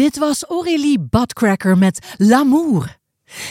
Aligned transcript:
Dit 0.00 0.18
was 0.18 0.44
Aurélie 0.44 1.00
Badcracker 1.00 1.78
met 1.78 2.14
L'amour. 2.16 2.98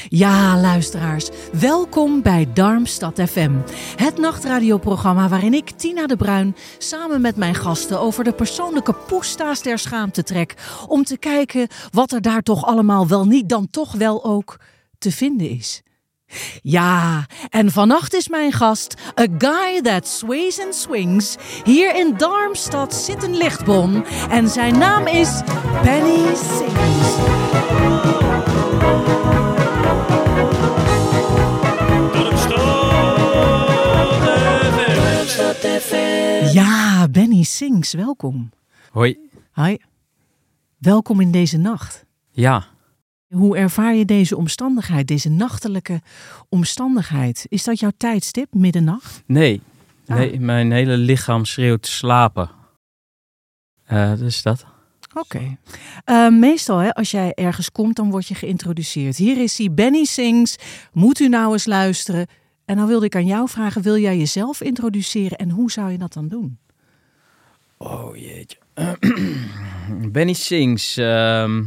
Ja, 0.08 0.59
luisteraars, 0.59 1.30
welkom 1.52 2.22
bij 2.22 2.47
Darmstad 2.53 3.22
FM. 3.22 3.52
Het 3.95 4.17
nachtradioprogramma 4.17 5.30
waarin 5.30 5.53
ik, 5.53 5.69
Tina 5.69 6.08
de 6.08 6.16
Bruin, 6.16 6.56
samen 6.78 7.22
met 7.22 7.36
mijn 7.36 7.56
gasten 7.56 8.00
over 8.00 8.23
de 8.23 8.33
persoonlijke 8.33 8.94
poesta's 8.94 9.61
der 9.61 9.80
schaamte 9.80 10.23
trek. 10.23 10.56
Om 10.88 11.03
te 11.03 11.17
kijken 11.17 11.67
wat 11.91 12.11
er 12.11 12.22
daar 12.22 12.41
toch 12.41 12.66
allemaal 12.66 13.08
wel 13.08 13.25
niet 13.25 13.50
dan 13.50 13.69
toch 13.69 13.91
wel 13.91 14.23
ook 14.25 14.59
te 14.97 15.11
vinden 15.11 15.50
is. 15.50 15.81
Ja, 16.61 17.25
en 17.49 17.72
vannacht 17.72 18.13
is 18.13 18.27
mijn 18.27 18.52
gast 18.52 18.95
A 19.19 19.25
Guy 19.38 19.81
That 19.81 20.08
Sways 20.08 20.59
and 20.59 20.75
Swings. 20.75 21.35
Hier 21.63 21.95
in 21.95 22.17
Darmstad 22.17 22.95
zit 22.95 23.23
een 23.23 23.38
lichtbon 23.38 24.05
en 24.30 24.50
zijn 24.50 24.77
naam 24.77 25.07
is 25.07 25.41
Benny 25.83 26.35
Sings. 26.35 27.17
Ja, 36.53 37.07
Benny 37.11 37.44
Sings, 37.44 37.94
welkom. 37.94 38.50
Hoi. 38.91 39.17
Hi. 39.53 39.77
Welkom 40.77 41.19
in 41.19 41.31
deze 41.31 41.57
nacht. 41.57 42.05
Ja. 42.31 42.66
Hoe 43.30 43.58
ervaar 43.58 43.95
je 43.95 44.05
deze 44.05 44.38
omstandigheid, 44.38 45.08
deze 45.08 45.30
nachtelijke 45.30 46.02
omstandigheid? 46.49 47.45
Is 47.49 47.63
dat 47.63 47.80
jouw 47.80 47.91
tijdstip, 47.97 48.53
middernacht? 48.53 49.23
Nee. 49.25 49.61
Ah. 50.08 50.17
Nee, 50.17 50.39
mijn 50.39 50.72
hele 50.72 50.97
lichaam 50.97 51.45
schreeuwt 51.45 51.88
slapen. 51.88 52.50
Eh 53.85 54.13
dus 54.17 54.41
dat. 54.41 54.66
Oké. 55.13 55.57
Eh, 56.03 56.30
meestal, 56.30 56.77
hè, 56.77 56.94
als 56.94 57.11
jij 57.11 57.33
ergens 57.33 57.72
komt, 57.72 57.95
dan 57.95 58.09
word 58.09 58.27
je 58.27 58.35
geïntroduceerd. 58.35 59.17
Hier 59.17 59.38
is 59.38 59.57
hij, 59.57 59.72
Benny 59.73 60.03
Sings. 60.05 60.55
Moet 60.94 61.19
u 61.19 61.27
nou 61.27 61.53
eens 61.53 61.66
luisteren? 61.66 62.27
En 62.66 62.75
dan 62.75 62.88
wilde 62.88 63.05
ik 63.05 63.16
aan 63.16 63.25
jou 63.25 63.50
vragen, 63.50 63.81
wil 63.81 63.97
jij 63.97 64.17
jezelf 64.17 64.61
introduceren 64.61 65.38
en 65.38 65.50
hoe 65.50 65.72
zou 65.72 65.91
je 65.91 65.97
dat 65.97 66.13
dan 66.13 66.28
doen? 66.28 66.57
Oh 67.78 68.16
jeetje. 68.18 68.57
Benny 70.12 70.34
Sings. 70.34 70.97
ehm, 70.97 71.63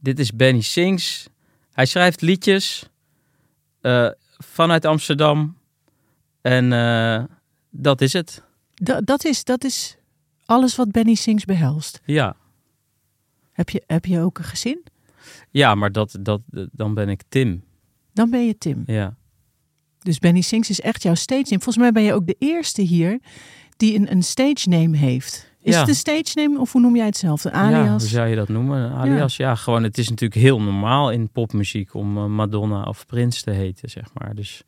dit 0.00 0.18
is 0.18 0.32
Benny 0.32 0.60
Sings. 0.60 1.28
Hij 1.72 1.86
schrijft 1.86 2.20
liedjes 2.20 2.88
eh, 3.80 4.08
vanuit 4.38 4.84
Amsterdam. 4.84 5.56
En 6.40 6.72
eh, 6.72 7.24
dat 7.70 8.00
is 8.00 8.12
het. 8.12 8.42
Da- 8.74 9.00
dat, 9.00 9.24
is, 9.24 9.44
dat 9.44 9.64
is 9.64 9.96
alles 10.44 10.76
wat 10.76 10.90
Benny 10.90 11.14
Sings 11.14 11.44
behelst. 11.44 12.00
Ja. 12.04 12.36
Heb 13.52 13.68
je, 13.68 13.82
heb 13.86 14.04
je 14.04 14.20
ook 14.20 14.38
een 14.38 14.44
gezin? 14.44 14.84
Ja, 15.50 15.74
maar 15.74 15.92
dat, 15.92 16.16
dat, 16.20 16.40
dan 16.72 16.94
ben 16.94 17.08
ik 17.08 17.22
Tim. 17.28 17.64
Dan 18.12 18.30
ben 18.30 18.46
je 18.46 18.58
Tim. 18.58 18.82
Ja. 18.86 19.16
Dus 19.98 20.18
Benny 20.18 20.40
Sings 20.40 20.70
is 20.70 20.80
echt 20.80 21.02
jouw 21.02 21.14
stage 21.14 21.42
name. 21.42 21.62
Volgens 21.62 21.76
mij 21.76 21.92
ben 21.92 22.02
je 22.02 22.12
ook 22.12 22.26
de 22.26 22.36
eerste 22.38 22.82
hier 22.82 23.20
die 23.76 23.94
een, 23.98 24.10
een 24.10 24.22
stage 24.22 24.68
name 24.68 24.96
heeft. 24.96 25.49
Is 25.62 25.74
Ja. 25.74 25.80
het 25.80 25.88
een 25.88 25.94
stage 25.94 26.30
name 26.34 26.58
of 26.60 26.72
hoe 26.72 26.80
noem 26.80 26.96
jij 26.96 27.06
het 27.06 27.16
zelf? 27.16 27.44
Een 27.44 27.50
Ja, 27.52 27.66
hoe 27.66 27.74
alias? 27.76 28.08
zou 28.10 28.28
je 28.28 28.36
dat 28.36 28.48
noemen? 28.48 28.92
Alias, 28.92 29.36
ja. 29.36 29.54
gewoon. 29.54 29.82
Het 29.82 29.98
is 29.98 30.08
natuurlijk 30.08 30.40
heel 30.40 30.60
normaal 30.60 31.10
in 31.10 31.30
popmuziek 31.30 31.94
om 31.94 32.16
eh, 32.16 32.24
Madonna 32.26 32.82
of 32.82 33.06
Prince 33.06 33.42
te 33.42 33.50
heten, 33.50 33.90
zeg 33.90 34.04
maar. 34.14 34.34
Dus 34.34 34.62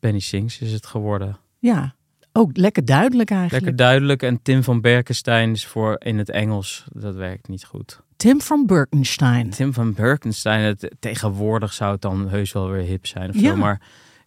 Benny 0.00 0.18
Sings 0.20 0.60
is 0.60 0.72
het 0.72 0.86
geworden. 0.86 1.36
Ja, 1.58 1.94
ook 2.32 2.56
lekker 2.56 2.84
duidelijk 2.84 3.30
eigenlijk. 3.30 3.64
Lekker 3.64 3.84
duidelijk. 3.86 4.22
En 4.22 4.42
Tim 4.42 4.62
van 4.62 4.80
Berkenstein 4.80 5.50
is 5.52 5.66
voor 5.66 5.96
in 5.98 6.18
het 6.18 6.30
Engels. 6.30 6.84
Dat 6.92 7.14
werkt 7.14 7.48
niet 7.48 7.64
goed. 7.64 8.00
Tim 8.16 8.40
van 8.40 8.66
Birkenstein. 8.66 9.50
Tim 9.50 9.72
van 9.72 9.94
Berkenstein, 9.94 10.64
het, 10.64 10.90
tegenwoordig 11.00 11.72
zou 11.72 11.92
het 11.92 12.00
dan 12.00 12.28
heus 12.28 12.52
wel 12.52 12.70
weer 12.70 12.82
hip 12.84 13.06
zijn 13.06 13.28
of 13.30 13.40
Ja. 13.40 13.48
zo. 13.50 13.56
Maar 13.56 13.80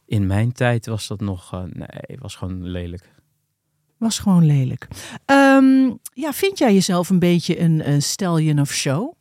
in 0.06 0.28
mijn 0.28 0.52
tijd 0.52 0.86
was 0.86 1.08
dat 1.08 1.20
nog, 1.22 1.54
eh, 1.54 1.60
nee, 1.74 2.18
was 2.20 2.36
gewoon 2.36 2.64
lelijk. 2.64 3.14
Was 3.98 4.20
gewoon 4.20 4.46
lelijk. 4.46 4.88
Ehm, 5.26 5.92
ja, 6.14 6.34
vind 6.34 6.58
jij 6.58 6.74
jezelf 6.74 7.10
een 7.10 7.20
beetje 7.20 7.60
een, 7.60 7.90
een 7.90 8.02
stallion 8.02 8.60
of 8.60 8.74
show? 8.74 9.14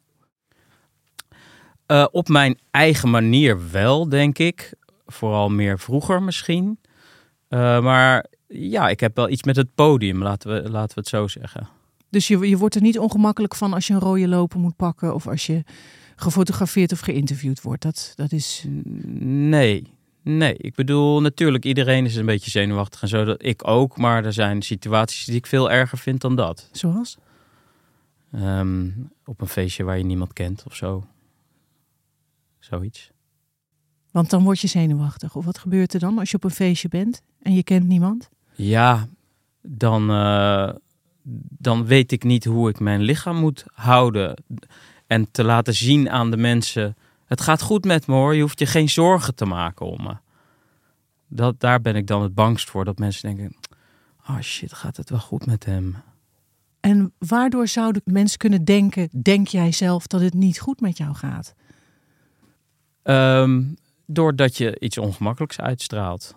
Eh, 1.86 2.06
op 2.10 2.28
mijn 2.28 2.58
eigen 2.70 3.10
manier 3.10 3.70
wel, 3.70 4.08
denk 4.08 4.38
ik. 4.38 4.74
Vooral 5.06 5.48
meer 5.48 5.78
vroeger 5.78 6.22
misschien. 6.22 6.78
Eh, 7.48 7.80
maar 7.82 8.26
ja, 8.48 8.88
ik 8.88 9.00
heb 9.00 9.16
wel 9.16 9.28
iets 9.28 9.42
met 9.42 9.56
het 9.56 9.74
podium, 9.74 10.22
laten 10.22 10.62
we, 10.62 10.70
laten 10.70 10.94
we 10.94 11.00
het 11.00 11.08
zo 11.08 11.28
zeggen. 11.28 11.68
Dus 12.10 12.28
je, 12.28 12.48
je 12.48 12.58
wordt 12.58 12.74
er 12.74 12.82
niet 12.82 12.98
ongemakkelijk 12.98 13.54
van 13.54 13.72
als 13.72 13.86
je 13.86 13.94
een 13.94 14.00
rode 14.00 14.28
loper 14.28 14.60
moet 14.60 14.76
pakken 14.76 15.14
of 15.14 15.26
als 15.26 15.46
je 15.46 15.62
gefotografeerd 16.16 16.92
of 16.92 17.00
geïnterviewd 17.00 17.62
wordt. 17.62 17.82
Dat, 17.82 18.12
dat 18.14 18.32
is. 18.32 18.64
Nee, 19.18 19.92
nee. 20.24 20.54
Ik 20.56 20.74
bedoel, 20.74 21.20
natuurlijk, 21.20 21.64
iedereen 21.64 22.04
is 22.04 22.16
een 22.16 22.26
beetje 22.26 22.50
zenuwachtig 22.50 23.02
en 23.02 23.08
zo. 23.08 23.24
Dat 23.24 23.44
ik 23.44 23.68
ook, 23.68 23.96
maar 23.96 24.24
er 24.24 24.32
zijn 24.32 24.62
situaties 24.62 25.24
die 25.24 25.36
ik 25.36 25.46
veel 25.46 25.70
erger 25.70 25.98
vind 25.98 26.20
dan 26.20 26.36
dat. 26.36 26.68
Zoals? 26.72 27.18
Ehm, 28.32 28.88
op 29.24 29.40
een 29.40 29.46
feestje 29.46 29.84
waar 29.84 29.98
je 29.98 30.04
niemand 30.04 30.32
kent 30.32 30.62
of 30.66 30.74
zo. 30.74 31.04
Zoiets. 32.58 33.12
Want 34.10 34.30
dan 34.30 34.44
word 34.44 34.60
je 34.60 34.66
zenuwachtig. 34.66 35.34
Of 35.34 35.44
wat 35.44 35.58
gebeurt 35.58 35.94
er 35.94 36.00
dan 36.00 36.18
als 36.18 36.30
je 36.30 36.36
op 36.36 36.44
een 36.44 36.50
feestje 36.50 36.88
bent 36.88 37.22
en 37.42 37.54
je 37.54 37.62
kent 37.62 37.86
niemand? 37.86 38.30
Ja, 38.52 39.08
dan, 39.62 40.10
eh, 40.10 40.70
dan 41.58 41.86
weet 41.86 42.12
ik 42.12 42.24
niet 42.24 42.44
hoe 42.44 42.68
ik 42.68 42.80
mijn 42.80 43.00
lichaam 43.00 43.36
moet 43.36 43.64
houden. 43.72 44.34
En 45.06 45.30
te 45.30 45.44
laten 45.44 45.74
zien 45.74 46.10
aan 46.10 46.30
de 46.30 46.36
mensen: 46.36 46.96
het 47.34 47.42
gaat 47.44 47.62
goed 47.62 47.84
met 47.84 48.06
me 48.06 48.14
hoor, 48.14 48.34
je 48.34 48.40
hoeft 48.40 48.58
je 48.58 48.66
geen 48.66 48.88
zorgen 48.88 49.34
te 49.34 49.44
maken 49.44 49.86
om 49.86 50.02
me. 50.02 50.16
Dat, 51.28 51.60
daar 51.60 51.80
ben 51.80 51.96
ik 51.96 52.06
dan 52.06 52.22
het 52.22 52.34
bangst 52.34 52.70
voor, 52.70 52.84
dat 52.84 52.98
mensen 52.98 53.34
denken: 53.36 53.56
oh 54.28 54.40
shit, 54.40 54.72
gaat 54.72 54.96
het 54.96 55.10
wel 55.10 55.18
goed 55.18 55.46
met 55.46 55.64
hem? 55.64 55.96
En 56.80 57.12
waardoor 57.18 57.68
zouden 57.68 58.02
mensen 58.04 58.38
kunnen 58.38 58.64
denken, 58.64 59.08
denk 59.22 59.46
jij 59.48 59.72
zelf 59.72 60.06
dat 60.06 60.20
het 60.20 60.34
niet 60.34 60.60
goed 60.60 60.80
met 60.80 60.96
jou 60.98 61.14
gaat? 61.14 61.54
Ehm, 63.02 63.62
doordat 64.06 64.56
je 64.56 64.78
iets 64.80 64.98
ongemakkelijks 64.98 65.60
uitstraalt. 65.60 66.34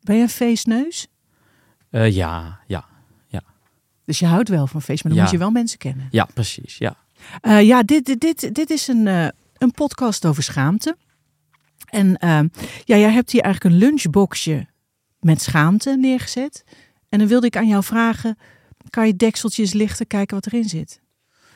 Ben 0.00 0.16
je 0.16 0.22
een 0.22 0.28
feestneus? 0.28 1.06
Eh, 1.90 2.14
ja, 2.14 2.60
ja, 2.66 2.88
Dus 4.04 4.18
je 4.18 4.26
houdt 4.26 4.48
wel 4.48 4.66
van 4.66 4.82
feest, 4.82 5.02
maar 5.04 5.12
dan 5.12 5.20
Ja. 5.22 5.26
moet 5.28 5.38
je 5.38 5.44
wel 5.44 5.50
mensen 5.50 5.78
kennen. 5.78 6.08
ja, 6.10 6.24
precies. 6.34 6.78
Ja. 6.78 6.96
Eh, 7.40 7.62
ja, 7.66 7.82
dit, 7.82 8.04
dit, 8.04 8.20
dit, 8.20 8.54
dit 8.54 8.70
is 8.70 8.88
een, 8.88 9.06
eh, 9.06 9.28
een 9.60 9.72
podcast 9.72 10.26
over 10.26 10.42
schaamte. 10.42 10.96
En 11.90 12.16
eh, 12.16 12.40
ja, 12.84 12.96
jij 12.96 13.10
hebt 13.10 13.30
hier 13.30 13.42
eigenlijk 13.42 13.74
een 13.74 13.80
lunchboxje 13.80 14.66
met 15.20 15.42
schaamte 15.42 15.96
neergezet. 15.96 16.64
En 17.08 17.18
dan 17.18 17.28
wilde 17.28 17.46
ik 17.46 17.56
aan 17.56 17.68
jou 17.68 17.82
vragen, 17.82 18.38
kan 18.90 19.06
je 19.06 19.16
dekseltjes 19.16 19.72
lichten, 19.72 20.06
kijken 20.06 20.34
wat 20.34 20.46
erin 20.46 20.68
zit? 20.68 21.00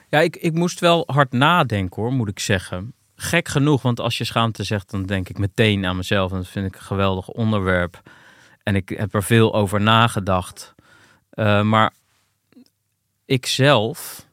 Ja, 0.09 0.21
ik, 0.21 0.37
ik 0.37 0.53
moest 0.53 0.81
wel 0.81 1.03
hard 1.07 1.33
nadenken 1.33 2.03
hoor, 2.03 2.13
moet 2.13 2.29
ik 2.29 2.39
zeggen. 2.39 2.95
Gek 3.17 3.49
genoeg, 3.49 3.83
want 3.83 4.01
als 4.01 4.19
je 4.19 4.25
schaamte 4.25 4.65
zegt, 4.65 4.91
dan 4.91 5.07
denk 5.07 5.29
ik 5.29 5.39
meteen 5.39 5.87
aan 5.87 5.97
mezelf. 5.97 6.31
En 6.31 6.37
dat 6.37 6.49
vind 6.49 6.67
ik 6.67 6.75
een 6.75 6.83
geweldig 6.83 7.29
onderwerp. 7.29 8.03
En 8.63 8.77
ik 8.77 8.89
heb 8.89 9.15
er 9.15 9.23
veel 9.23 9.55
over 9.55 9.81
nagedacht. 9.81 10.75
Eh, 11.31 11.63
maar 11.63 11.93
ik 13.25 13.47
zelf, 13.47 14.24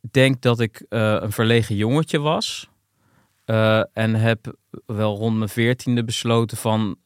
denk 0.00 0.42
dat 0.42 0.60
ik 0.60 0.86
eh, 0.88 1.16
een 1.20 1.32
verlegen 1.32 1.76
jongetje 1.76 2.18
was. 2.18 2.68
Eh, 3.44 3.82
en 3.92 4.14
heb 4.14 4.56
wel 4.86 5.16
rond 5.16 5.36
mijn 5.36 5.48
veertiende 5.48 6.04
besloten 6.04 6.56
van... 6.56 6.96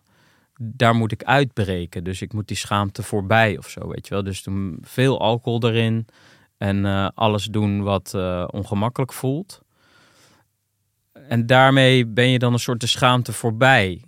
daar 0.54 0.94
moet 0.94 1.12
ik 1.12 1.24
uitbreken. 1.24 2.04
Dus 2.04 2.22
ik 2.22 2.32
moet 2.32 2.48
die 2.48 2.56
schaamte 2.56 3.02
voorbij 3.02 3.58
of 3.58 3.68
zo, 3.68 3.88
weet 3.88 4.08
je 4.08 4.14
wel. 4.14 4.22
Dus 4.22 4.42
toen 4.42 4.78
veel 4.80 5.20
alcohol 5.20 5.62
erin. 5.62 6.06
En 6.58 6.86
eh, 6.86 7.08
alles 7.14 7.44
doen 7.44 7.82
wat 7.82 8.14
ongemakkelijk 8.46 9.12
voelt. 9.12 9.60
En 11.12 11.46
daarmee 11.46 12.06
ben 12.06 12.28
je 12.28 12.38
dan 12.38 12.52
een 12.52 12.58
soort 12.58 12.80
de 12.80 12.86
schaamte 12.86 13.32
voorbij. 13.32 14.04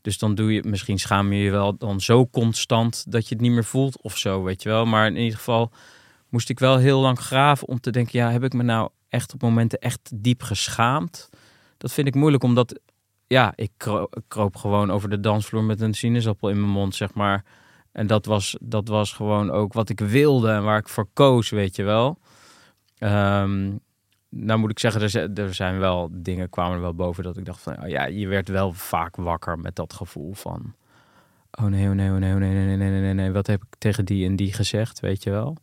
Dus 0.00 0.18
dan 0.18 0.34
doe 0.34 0.52
je, 0.52 0.62
misschien 0.64 0.98
schaam 0.98 1.32
je 1.32 1.42
je 1.42 1.50
wel 1.50 1.76
dan 1.76 2.00
zo 2.00 2.26
constant 2.26 3.12
dat 3.12 3.28
je 3.28 3.34
het 3.34 3.42
niet 3.42 3.52
meer 3.52 3.64
voelt 3.64 4.02
of 4.02 4.16
zo, 4.18 4.42
weet 4.42 4.62
je 4.62 4.68
wel. 4.68 4.84
Maar 4.84 5.06
in 5.06 5.16
ieder 5.16 5.38
geval 5.38 5.72
moest 6.28 6.50
ik 6.50 6.58
wel 6.58 6.76
heel 6.76 7.00
lang 7.00 7.18
graven 7.18 7.68
om 7.68 7.80
te 7.80 7.90
denken, 7.90 8.18
ja, 8.18 8.30
heb 8.30 8.44
ik 8.44 8.52
me 8.52 8.62
nou 8.62 8.90
echt 9.08 9.34
op 9.34 9.42
momenten 9.42 9.78
echt 9.78 10.10
diep 10.14 10.42
geschaamd? 10.42 11.28
Dat 11.78 11.92
vind 11.92 12.06
ik 12.06 12.14
moeilijk, 12.14 12.42
omdat, 12.42 12.80
ja, 13.26 13.52
ik 13.56 13.70
kro- 13.76 14.08
ik 14.10 14.22
kroop 14.28 14.56
gewoon 14.56 14.90
over 14.90 15.08
de 15.10 15.20
dansvloer 15.20 15.64
met 15.64 15.80
een 15.80 15.94
sinaasappel 15.94 16.48
in 16.48 16.60
mijn 16.60 16.72
mond, 16.72 16.94
zeg 16.94 17.14
maar. 17.14 17.44
En 17.92 18.06
dat 18.06 18.26
was, 18.26 18.56
dat 18.60 18.88
was 18.88 19.12
gewoon 19.12 19.50
ook 19.50 19.72
wat 19.72 19.88
ik 19.88 20.00
wilde 20.00 20.50
en 20.50 20.64
waar 20.64 20.78
ik 20.78 20.88
voor 20.88 21.08
koos, 21.12 21.50
weet 21.50 21.76
je 21.76 21.82
wel. 21.82 22.18
Ehm, 22.98 23.72
nou 24.28 24.58
moet 24.58 24.70
ik 24.70 24.78
zeggen, 24.78 25.02
er 25.02 25.54
zijn, 25.54 25.74
er 25.74 25.78
wel 25.78 26.08
dingen 26.12 26.50
kwamen 26.50 26.74
er 26.74 26.80
wel 26.80 26.94
boven 26.94 27.24
dat 27.24 27.36
ik 27.36 27.44
dacht 27.44 27.60
van, 27.60 27.82
oh 27.82 27.88
ja, 27.88 28.04
je 28.04 28.26
werd 28.26 28.48
wel 28.48 28.72
vaak 28.72 29.16
wakker 29.16 29.58
met 29.58 29.76
dat 29.76 29.92
gevoel 29.92 30.34
van, 30.34 30.74
oh 31.50 31.64
nee, 31.64 31.88
oh 31.88 31.94
nee, 31.94 32.10
oh 32.10 32.16
nee, 32.16 32.32
oh 32.32 32.38
nee, 32.38 32.52
nee, 32.52 32.76
nee, 32.76 32.76
nee, 32.76 33.00
nee, 33.00 33.14
nee, 33.14 33.32
wat 33.32 33.46
heb 33.46 33.62
ik 33.62 33.74
tegen 33.78 34.04
die 34.04 34.26
en 34.26 34.36
die 34.36 34.52
gezegd, 34.52 35.00
weet 35.00 35.22
je 35.22 35.30
wel? 35.30 35.56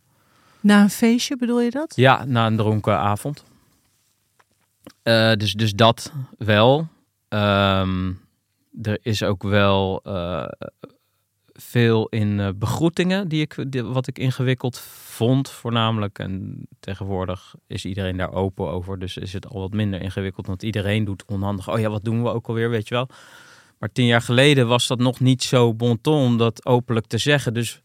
Na 0.63 0.81
een 0.81 0.89
feestje 0.89 1.38
bedoel 1.38 1.62
je 1.62 1.71
dat? 1.71 1.95
Ja, 1.95 2.25
na 2.25 2.48
een 2.48 2.57
dronken 2.57 2.98
avond. 2.98 3.44
Eh, 5.04 5.33
dus, 5.33 5.54
dus 5.54 5.74
dat 5.74 6.13
wel. 6.38 6.88
Ehm, 7.27 8.12
er 8.81 8.98
is 9.01 9.24
ook 9.24 9.44
wel 9.44 10.01
eh, 10.04 10.48
veel 11.54 12.07
in 12.07 12.39
eh, 12.39 12.50
begroetingen 12.56 13.27
die 13.27 13.42
ik, 13.42 13.65
wat 13.83 14.07
ik 14.07 14.19
ingewikkeld 14.19 14.80
vond, 14.80 15.50
voornamelijk. 15.50 16.19
En 16.19 16.65
tegenwoordig 16.80 17.56
is 17.68 17.86
iedereen 17.86 18.18
daar 18.18 18.33
open 18.33 18.69
over, 18.69 19.00
dus 19.00 19.18
is 19.18 19.33
het 19.33 19.48
al 19.48 19.60
wat 19.60 19.74
minder 19.74 20.01
ingewikkeld. 20.01 20.48
Want 20.48 20.63
iedereen 20.63 21.06
doet 21.06 21.24
onhandig. 21.25 21.69
Oh 21.69 21.80
ja, 21.80 21.89
wat 21.89 22.04
doen 22.04 22.24
we 22.24 22.30
ook 22.30 22.48
alweer, 22.48 22.69
weet 22.69 22.88
je 22.88 22.95
wel. 22.95 23.07
Maar 23.80 23.92
tien 23.92 24.06
jaar 24.06 24.21
geleden 24.21 24.68
was 24.68 24.88
dat 24.88 25.00
nog 25.00 25.19
niet 25.19 25.44
zo 25.44 25.74
bon 25.74 26.01
ton 26.01 26.25
om 26.25 26.38
dat 26.38 26.65
openlijk 26.65 27.06
te 27.06 27.18
zeggen. 27.18 27.54
Dus 27.54 27.81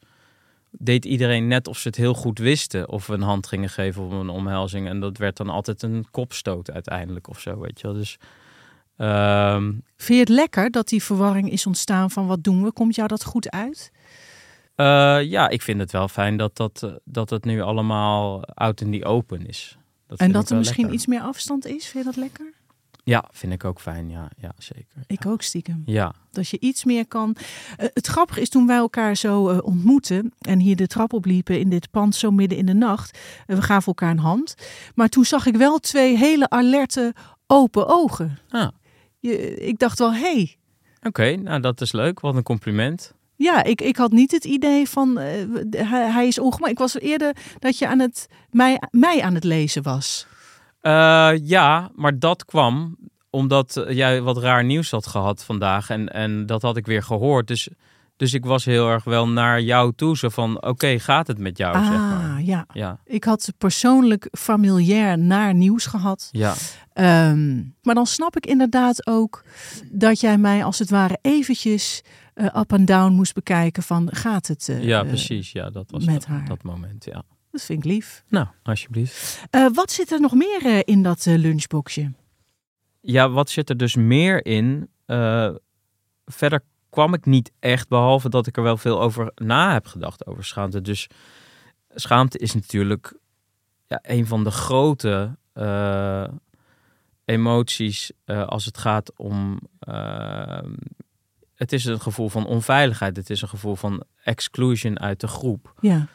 deed 0.71 1.05
iedereen 1.05 1.49
net 1.49 1.69
of 1.69 1.79
ze 1.79 1.89
het 1.89 1.97
heel 1.97 2.15
goed 2.15 2.39
wisten. 2.39 2.89
Of 2.89 3.07
we 3.07 3.15
een 3.15 3.23
hand 3.23 3.47
gingen 3.47 3.69
geven 3.69 4.03
of 4.03 4.13
een 4.13 4.29
omhelzing. 4.29 4.89
En 4.89 5.01
dat 5.01 5.17
werd 5.17 5.37
dan 5.37 5.49
altijd 5.49 5.83
een 5.83 6.07
kopstoot 6.11 6.71
uiteindelijk 6.71 7.29
of 7.29 7.41
zo, 7.41 7.59
weet 7.59 7.81
je 7.81 7.87
wel. 7.87 7.97
Dus 7.97 8.17
ehm, 8.97 9.65
Vind 9.97 10.19
je 10.19 10.19
het 10.19 10.29
lekker 10.29 10.71
dat 10.71 10.89
die 10.89 11.03
verwarring 11.03 11.51
is 11.51 11.67
ontstaan 11.67 12.11
van 12.11 12.27
wat 12.27 12.45
doen 12.45 12.63
we? 12.63 12.73
Komt 12.73 12.95
jou 12.95 13.09
dat 13.09 13.25
goed 13.25 13.51
uit? 13.51 13.91
eh, 14.75 15.19
ja, 15.23 15.49
ik 15.49 15.63
vind 15.63 15.81
het 15.81 15.93
wel 15.93 16.09
fijn 16.09 16.37
dat, 16.37 16.57
dat, 16.57 16.83
eh, 16.83 16.93
dat 17.05 17.31
het 17.31 17.45
nu 17.45 17.61
allemaal 17.61 18.45
out 18.45 18.81
in 18.81 18.93
the 19.01 19.05
open 19.05 19.47
is. 19.47 19.77
Dat 20.07 20.19
en 20.19 20.33
dat 20.33 20.51
er 20.51 20.57
misschien 20.57 20.81
lekker. 20.81 20.99
iets 20.99 21.07
meer 21.07 21.21
afstand 21.21 21.67
is? 21.67 21.87
Vind 21.87 22.05
je 22.05 22.11
dat 22.11 22.17
lekker? 22.17 22.53
Ja, 23.09 23.25
vind 23.33 23.53
ik 23.53 23.65
ook 23.65 23.81
fijn. 23.81 24.11
Ja, 24.11 24.31
ja 24.37 24.53
zeker. 24.59 25.03
Ik 25.07 25.27
ook 25.27 25.43
stiekem. 25.43 25.83
Ja, 25.87 26.15
Dat 26.31 26.49
je 26.49 26.59
iets 26.61 26.85
meer 26.85 27.07
kan. 27.07 27.37
Eh, 27.77 27.87
het 27.93 28.07
grappige 28.07 28.41
is 28.41 28.49
toen 28.49 28.67
wij 28.67 28.77
elkaar 28.77 29.17
zo 29.17 29.49
eh, 29.49 29.59
ontmoetten 29.63 30.33
en 30.41 30.59
hier 30.59 30.77
de 30.77 30.87
trap 30.87 31.13
opliepen 31.13 31.61
in 31.61 31.69
dit 31.69 31.91
pand 31.91 32.15
zo 32.15 32.31
midden 32.31 32.59
in 32.59 32.67
de 32.67 32.75
nacht. 32.75 33.19
eh, 33.47 33.57
we 33.57 33.63
gaven 33.63 33.87
elkaar 33.87 34.11
een 34.11 34.19
hand. 34.19 34.55
Maar 34.95 35.09
toen 35.09 35.25
zag 35.25 35.47
ik 35.47 35.57
wel 35.57 35.79
twee 35.79 36.17
hele 36.17 36.49
alerte 36.49 37.15
open 37.47 37.87
ogen. 37.89 38.39
Ah. 38.49 38.69
Je, 39.19 39.55
ik 39.55 39.79
dacht 39.79 39.99
wel, 39.99 40.13
hé. 40.13 40.21
Hey, 40.21 40.57
oké. 41.03 41.37
nou, 41.37 41.61
dat 41.61 41.81
is 41.81 41.93
leuk. 41.93 42.21
Wat 42.21 42.35
een 42.35 42.43
compliment. 42.43 43.15
ja, 43.37 43.65
ik, 43.65 43.81
ik 43.81 43.97
had 43.97 44.13
niet 44.13 44.31
het 44.31 44.45
idee 44.45 44.89
van 44.89 45.17
hij, 45.19 46.11
hij 46.11 46.27
is 46.27 46.39
ongemakkelijk. 46.39 46.71
Ik 46.71 46.79
was 46.79 46.99
eerder 47.01 47.37
dat 47.59 47.79
je 47.79 47.89
aan 47.89 47.99
het, 47.99 48.27
mij, 48.51 48.83
mij 48.91 49.23
aan 49.23 49.35
het 49.35 49.45
lezen 49.45 49.83
was. 49.83 50.27
Eh, 50.81 51.31
ja, 51.43 51.91
maar 51.95 52.19
dat 52.19 52.45
kwam 52.45 52.97
omdat 53.31 53.77
eh, 53.77 53.97
jij 53.97 54.23
wat 54.23 54.39
raar 54.39 54.65
nieuws 54.65 54.91
had 54.91 55.07
gehad 55.07 55.45
vandaag. 55.45 55.91
En, 55.91 56.09
en 56.13 56.47
dat 56.47 56.63
had 56.63 56.77
ik 56.77 56.87
weer 56.87 57.03
gehoord. 57.03 57.47
Dus, 57.47 57.69
dus 58.17 58.35
ik 58.35 58.45
was 58.45 58.65
heel 58.65 58.89
erg 58.89 59.05
wel 59.05 59.29
naar 59.29 59.61
jou 59.61 59.93
toe. 59.97 60.17
Zo 60.17 60.29
van, 60.29 60.63
oké, 60.63 60.99
gaat 60.99 61.27
het 61.27 61.39
met 61.39 61.59
jou, 61.59 61.85
zeg 61.85 61.89
maar. 61.99 62.31
ah, 62.39 62.47
ja. 62.47 62.67
Ja, 62.73 62.99
Ik 63.05 63.25
had 63.25 63.53
persoonlijk 63.59 64.29
familiair 64.33 65.19
naar 65.19 65.55
nieuws 65.55 65.87
gehad. 65.87 66.29
ja, 66.33 66.55
Ehm, 66.93 67.57
maar 67.83 67.95
dan 67.95 68.07
snap 68.07 68.37
ik 68.37 68.47
inderdaad 68.47 69.07
ook 69.07 69.43
dat 69.93 70.21
jij 70.21 70.39
mij 70.39 70.65
als 70.65 70.79
het 70.79 70.91
ware 70.91 71.19
eventjes 71.23 72.03
eh, 72.35 72.47
up 72.57 72.73
en 72.73 72.85
down 72.85 73.13
moest 73.13 73.35
bekijken 73.35 73.83
van 73.83 74.09
gaat 74.13 74.47
het? 74.47 74.69
eh, 74.69 74.83
ja 74.83 75.03
precies. 75.05 75.53
Ja, 75.53 75.71
dat 75.71 75.91
was 75.91 76.05
met 76.05 76.15
dat, 76.15 76.25
haar. 76.25 76.45
dat 76.49 76.63
moment, 76.63 77.05
ja. 77.05 77.23
Dat 77.59 77.67
vind 77.67 77.85
ik 77.85 77.91
lief. 77.91 78.25
Nou, 78.29 78.47
alsjeblieft. 78.63 79.47
Eh, 79.51 79.67
wat 79.73 79.91
zit 79.91 80.13
er 80.13 80.21
nog 80.21 80.35
meer 80.35 80.65
eh, 80.65 80.81
in 80.85 81.03
dat 81.03 81.27
eh, 81.27 81.37
lunchboxje? 81.37 82.13
Ja, 83.01 83.31
wat 83.31 83.51
zit 83.51 83.71
er 83.71 83.77
dus 83.77 83.95
meer 83.95 84.47
in? 84.47 84.91
Verder 86.25 86.63
kwam 86.91 87.15
ik 87.15 87.27
niet 87.27 87.51
echt, 87.59 87.89
behalve 87.89 88.29
dat 88.29 88.47
ik 88.47 88.57
er 88.57 88.63
wel 88.63 88.77
veel 88.77 89.01
over 89.01 89.33
na 89.35 89.73
heb 89.73 89.87
gedacht 89.87 90.27
over 90.27 90.45
schaamte. 90.45 90.81
Dus 90.81 91.07
schaamte 91.89 92.39
is 92.39 92.55
natuurlijk 92.55 93.19
ja, 93.87 93.99
een 94.03 94.27
van 94.27 94.45
de 94.45 94.51
grote 94.51 95.39
emoties 97.25 98.11
als 98.27 98.65
het 98.65 98.79
gaat 98.79 99.17
om. 99.17 99.61
het 101.55 101.73
is 101.73 101.85
een 101.85 102.01
gevoel 102.01 102.29
van 102.29 102.47
onveiligheid. 102.47 103.17
Het 103.17 103.31
is 103.31 103.43
een 103.43 103.49
gevoel 103.49 103.77
van 103.77 104.05
exclusion 104.23 105.01
uit 105.01 105.21
de 105.21 105.29
groep. 105.29 105.75
Ja, 105.81 106.09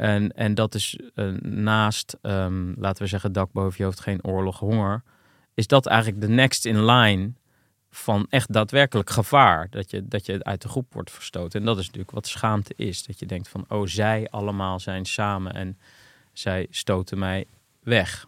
En, 0.00 0.32
en 0.32 0.54
dat 0.54 0.74
is 0.74 0.98
eh, 1.14 1.28
naast, 1.42 2.16
ehm, 2.22 2.72
laten 2.76 3.02
we 3.02 3.08
zeggen, 3.08 3.32
dak 3.32 3.52
boven 3.52 3.74
je 3.78 3.84
hoofd, 3.84 4.00
geen 4.00 4.24
oorlog, 4.24 4.58
honger. 4.58 5.02
Is 5.54 5.66
dat 5.66 5.86
eigenlijk 5.86 6.20
de 6.20 6.28
next 6.28 6.64
in 6.64 6.84
line 6.84 7.32
van 7.90 8.26
echt 8.30 8.52
daadwerkelijk 8.52 9.10
gevaar? 9.10 9.66
Dat 9.70 9.90
je, 9.90 10.08
dat 10.08 10.26
je 10.26 10.44
uit 10.44 10.62
de 10.62 10.68
groep 10.68 10.92
wordt 10.92 11.10
verstoten. 11.10 11.60
En 11.60 11.66
dat 11.66 11.78
is 11.78 11.84
natuurlijk 11.84 12.10
wat 12.10 12.26
schaamte 12.26 12.74
is. 12.76 13.04
Dat 13.04 13.18
je 13.18 13.26
denkt 13.26 13.48
van, 13.48 13.64
oh, 13.68 13.86
zij 13.86 14.28
allemaal 14.30 14.80
zijn 14.80 15.04
samen 15.04 15.52
en 15.52 15.78
zij 16.32 16.66
stoten 16.70 17.18
mij 17.18 17.46
weg. 17.82 18.26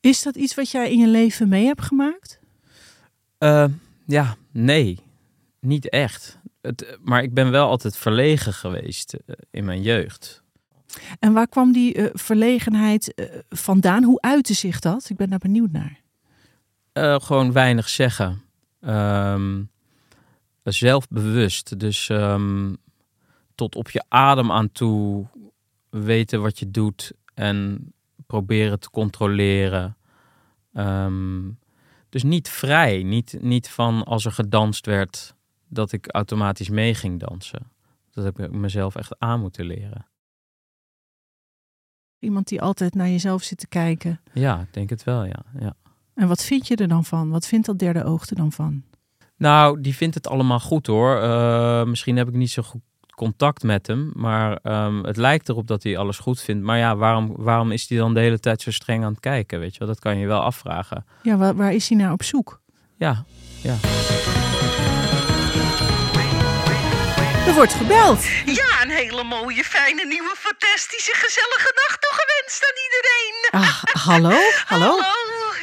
is 0.00 0.22
dat 0.22 0.36
iets 0.36 0.54
wat 0.54 0.70
jij 0.70 0.90
in 0.90 0.98
je 0.98 1.08
leven 1.08 1.48
mee 1.48 1.64
hebt 1.64 1.82
gemaakt? 1.82 2.40
Eh, 3.38 3.64
ja, 4.06 4.36
nee, 4.50 4.98
niet 5.60 5.88
echt. 5.88 6.38
Het, 6.60 6.98
maar 7.02 7.22
ik 7.22 7.34
ben 7.34 7.50
wel 7.50 7.68
altijd 7.68 7.96
verlegen 7.96 8.52
geweest 8.52 9.14
eh, 9.14 9.34
in 9.50 9.64
mijn 9.64 9.82
jeugd. 9.82 10.41
En 11.18 11.32
waar 11.32 11.48
kwam 11.48 11.72
die 11.72 11.94
eh, 11.94 12.10
verlegenheid 12.12 13.14
eh, 13.14 13.38
vandaan? 13.48 14.02
Hoe 14.02 14.20
uitte 14.20 14.54
zich 14.54 14.78
dat? 14.78 15.08
Ik 15.08 15.16
ben 15.16 15.30
daar 15.30 15.38
benieuwd 15.38 15.72
naar. 15.72 16.00
Eh, 16.92 17.20
gewoon 17.20 17.52
weinig 17.52 17.88
zeggen. 17.88 18.42
Ehm, 18.80 19.62
zelfbewust. 20.62 21.78
Dus 21.78 22.08
ehm, 22.08 22.74
tot 23.54 23.74
op 23.74 23.90
je 23.90 24.04
adem 24.08 24.52
aan 24.52 24.72
toe 24.72 25.26
weten 25.90 26.42
wat 26.42 26.58
je 26.58 26.70
doet 26.70 27.12
en 27.34 27.92
proberen 28.26 28.80
te 28.80 28.90
controleren. 28.90 29.96
Ehm, 30.72 31.50
dus 32.08 32.22
niet 32.22 32.48
vrij. 32.48 33.02
Niet, 33.02 33.36
niet 33.40 33.68
van 33.68 34.04
als 34.04 34.24
er 34.24 34.32
gedanst 34.32 34.86
werd 34.86 35.34
dat 35.68 35.92
ik 35.92 36.06
automatisch 36.14 36.68
mee 36.68 36.94
ging 36.94 37.20
dansen. 37.20 37.70
Dat 38.10 38.24
heb 38.24 38.38
ik 38.38 38.50
mezelf 38.50 38.96
echt 38.96 39.18
aan 39.18 39.40
moeten 39.40 39.64
leren. 39.64 40.06
Iemand 42.22 42.48
die 42.48 42.62
altijd 42.62 42.94
naar 42.94 43.08
jezelf 43.08 43.42
zit 43.42 43.58
te 43.58 43.66
kijken. 43.66 44.20
Ja, 44.32 44.60
ik 44.60 44.72
denk 44.74 44.90
het 44.90 45.04
wel, 45.04 45.24
ja. 45.24 45.42
ja. 45.60 45.74
En 46.14 46.28
wat 46.28 46.44
vind 46.44 46.66
je 46.66 46.76
er 46.76 46.88
dan 46.88 47.04
van? 47.04 47.30
Wat 47.30 47.46
vindt 47.46 47.66
dat 47.66 47.78
derde 47.78 48.04
oog 48.04 48.28
er 48.28 48.36
dan 48.36 48.52
van? 48.52 48.82
Nou, 49.36 49.80
die 49.80 49.94
vindt 49.94 50.14
het 50.14 50.28
allemaal 50.28 50.60
goed 50.60 50.86
hoor. 50.86 51.20
Eh, 51.20 51.84
misschien 51.84 52.16
heb 52.16 52.28
ik 52.28 52.34
niet 52.34 52.50
zo 52.50 52.62
goed 52.62 52.80
contact 53.14 53.62
met 53.62 53.86
hem. 53.86 54.10
Maar 54.14 54.56
ehm, 54.62 55.02
het 55.02 55.16
lijkt 55.16 55.48
erop 55.48 55.66
dat 55.66 55.82
hij 55.82 55.96
alles 55.96 56.18
goed 56.18 56.40
vindt. 56.40 56.64
Maar 56.64 56.78
ja, 56.78 56.96
waarom, 56.96 57.32
waarom 57.36 57.72
is 57.72 57.88
hij 57.88 57.98
dan 57.98 58.14
de 58.14 58.20
hele 58.20 58.40
tijd 58.40 58.62
zo 58.62 58.70
streng 58.70 59.04
aan 59.04 59.10
het 59.10 59.20
kijken? 59.20 59.60
Weet 59.60 59.72
je 59.72 59.78
wel, 59.78 59.88
dat 59.88 59.98
kan 59.98 60.18
je 60.18 60.26
wel 60.26 60.40
afvragen. 60.40 61.04
Ja, 61.22 61.36
waar, 61.36 61.54
waar 61.54 61.72
is 61.72 61.88
hij 61.88 61.98
naar 61.98 62.12
op 62.12 62.22
zoek? 62.22 62.60
Ja, 62.96 63.24
ja. 63.62 63.76
Er 67.46 67.54
wordt 67.54 67.74
gebeld. 67.74 68.24
Ja, 68.46 68.71
een 68.82 68.90
hele 68.90 69.24
mooie, 69.24 69.64
fijne, 69.64 70.04
nieuwe, 70.04 70.34
fantastische, 70.38 71.14
gezellige 71.14 71.72
nacht 71.74 72.00
toegewenst 72.00 72.60
aan 72.68 72.78
iedereen. 72.86 73.36
Ah, 73.50 73.82
hallo? 74.08 74.38
Hallo? 74.64 74.96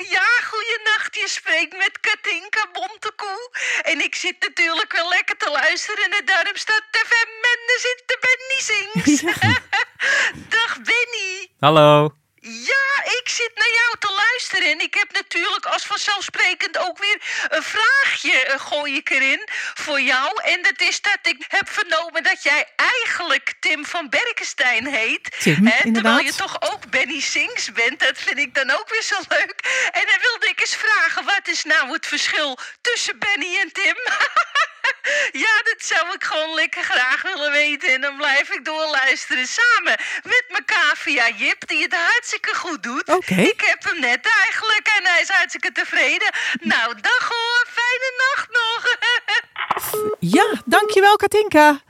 Ja, 0.10 0.28
goeienacht. 0.52 1.16
Je 1.16 1.28
spreekt 1.28 1.78
met 1.78 2.00
Katinka 2.00 2.68
Bontekoe. 2.74 3.50
En 3.82 4.04
ik 4.04 4.16
zit 4.16 4.36
natuurlijk 4.40 4.92
wel 4.94 5.10
lekker 5.10 5.38
te 5.38 5.50
luisteren 5.50 6.10
naar 6.10 6.26
Darmstad 6.26 6.84
FM. 6.92 7.32
En 7.52 7.60
er 7.74 7.80
zit 7.80 8.04
de 8.06 8.18
Benny 8.26 8.60
Sings. 8.70 9.22
Ja. 9.22 9.62
Dag 10.56 10.74
Benny. 10.82 11.50
Hallo. 11.60 12.14
Ja, 12.51 13.03
ik 13.03 13.29
zit 13.29 13.51
naar 13.56 13.74
jou 13.74 13.96
te 14.00 14.13
luisteren 14.13 14.72
en 14.72 14.79
ik 14.79 14.94
heb 14.94 15.12
natuurlijk 15.13 15.65
als 15.65 15.86
vanzelfsprekend 15.86 16.77
ook 16.77 16.98
weer 16.98 17.22
een 17.50 17.63
vraagje 17.63 18.46
eh, 18.46 18.60
gooi 18.60 18.96
ik 18.96 19.10
erin 19.10 19.48
voor 19.74 20.01
jou. 20.01 20.41
En 20.44 20.62
dat 20.62 20.82
is 20.82 21.01
dat 21.01 21.18
ik 21.22 21.46
heb 21.48 21.70
vernomen 21.70 22.24
dat 22.24 22.44
jij 22.44 22.68
eigenlijk 22.75 23.53
Tim 23.60 23.86
van 23.86 24.10
Berkenstein 24.10 24.88
heet. 24.88 25.38
Tim, 25.39 25.68
Hè, 25.68 25.94
terwijl 25.94 26.20
je 26.20 26.34
toch 26.34 26.62
ook 26.72 26.89
Benny 26.89 27.20
Sings 27.20 27.72
bent. 27.72 28.00
Dat 28.00 28.18
vind 28.18 28.38
ik 28.38 28.53
dan 28.53 28.70
ook 28.70 28.89
weer 28.89 29.03
zo 29.03 29.15
leuk. 29.27 29.89
En 29.91 30.06
dan 30.06 30.20
wilde 30.22 30.48
ik 30.48 30.60
eens 30.60 30.75
vragen, 30.75 31.25
wat 31.25 31.48
is 31.48 31.63
nou 31.63 31.91
het 31.91 32.08
verschil 32.08 32.60
tussen 32.82 33.20
Benny 33.20 33.58
en 33.60 33.72
Tim? 33.72 33.96
ja, 35.46 35.53
dat 35.63 35.81
zou 35.91 36.13
ik 36.13 36.24
gewoon 36.24 36.55
lekker 36.55 36.84
graag 36.84 37.22
willen 37.22 37.51
weten. 37.51 37.93
En 37.93 38.01
dan 38.01 38.17
blijf 38.17 38.50
ik 38.50 38.65
doorluisteren 38.65 39.48
samen 39.48 39.96
met 40.24 40.43
mijn 40.50 40.65
cavia 40.65 41.29
Jip, 41.38 41.67
die 41.67 41.81
het 41.81 41.96
hartstikke 41.96 42.55
goed 42.55 42.84
doet. 42.84 43.10
Oké. 43.10 43.34
Ik 43.34 43.62
heb 43.65 43.84
hem 43.84 44.00
net 44.00 44.29
eigenlijk 44.43 44.91
en 44.98 45.03
hij 45.05 45.22
is 45.22 45.29
hartstikke 45.29 45.72
tevreden. 45.72 46.29
Nou, 46.62 47.01
dag 47.01 47.29
hoor. 47.29 47.65
Fijne 47.67 48.12
nacht 48.17 48.50
nog. 48.51 48.81
Ja, 50.19 50.53
dankjewel 50.65 51.15
Katinka. 51.15 51.81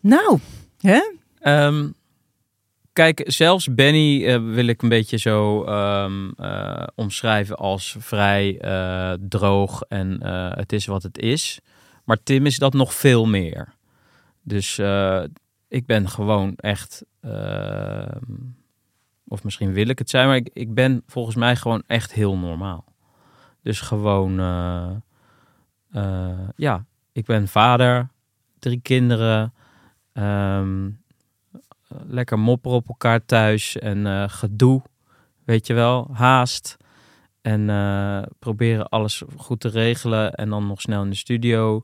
Nou, 0.00 0.38
hè? 0.80 1.00
Ehm, 1.40 1.88
kijk, 2.92 3.22
zelfs 3.24 3.74
Benny 3.74 4.26
eh, 4.26 4.38
wil 4.42 4.66
ik 4.66 4.82
een 4.82 4.88
beetje 4.88 5.16
zo 5.16 5.64
ehm, 5.64 6.30
eh, 6.36 6.86
omschrijven 6.94 7.56
als 7.56 7.96
vrij 7.98 8.58
eh, 8.60 9.12
droog 9.28 9.82
en 9.88 10.18
eh, 10.22 10.50
het 10.54 10.72
is 10.72 10.86
wat 10.86 11.02
het 11.02 11.18
is. 11.18 11.60
Maar 12.10 12.22
Tim 12.22 12.46
is 12.46 12.58
dat 12.58 12.72
nog 12.72 12.94
veel 12.94 13.26
meer. 13.26 13.74
Dus 14.42 14.78
eh, 14.78 15.22
ik 15.68 15.86
ben 15.86 16.08
gewoon 16.08 16.54
echt, 16.56 17.04
ehm, 17.20 18.34
of 19.28 19.44
misschien 19.44 19.72
wil 19.72 19.88
ik 19.88 19.98
het 19.98 20.10
zijn, 20.10 20.26
maar 20.26 20.36
ik, 20.36 20.50
ik 20.52 20.74
ben 20.74 21.02
volgens 21.06 21.36
mij 21.36 21.56
gewoon 21.56 21.82
echt 21.86 22.12
heel 22.12 22.38
normaal. 22.38 22.84
Dus 23.62 23.80
gewoon, 23.80 24.40
eh, 24.40 24.90
eh, 25.90 26.48
ja, 26.56 26.84
ik 27.12 27.24
ben 27.24 27.48
vader, 27.48 28.08
drie 28.58 28.80
kinderen. 28.80 29.54
ehm, 30.12 30.90
lekker 32.06 32.38
mopperen 32.38 32.76
op 32.76 32.88
elkaar 32.88 33.24
thuis 33.24 33.78
en 33.78 34.30
gedoe, 34.30 34.82
weet 35.44 35.66
je 35.66 35.74
wel, 35.74 36.08
haast. 36.12 36.76
En 37.42 37.70
eh, 37.70 38.22
proberen 38.38 38.88
alles 38.88 39.22
goed 39.36 39.60
te 39.60 39.68
regelen 39.68 40.34
en 40.34 40.48
dan 40.48 40.66
nog 40.66 40.80
snel 40.80 41.02
in 41.02 41.10
de 41.10 41.16
studio 41.16 41.82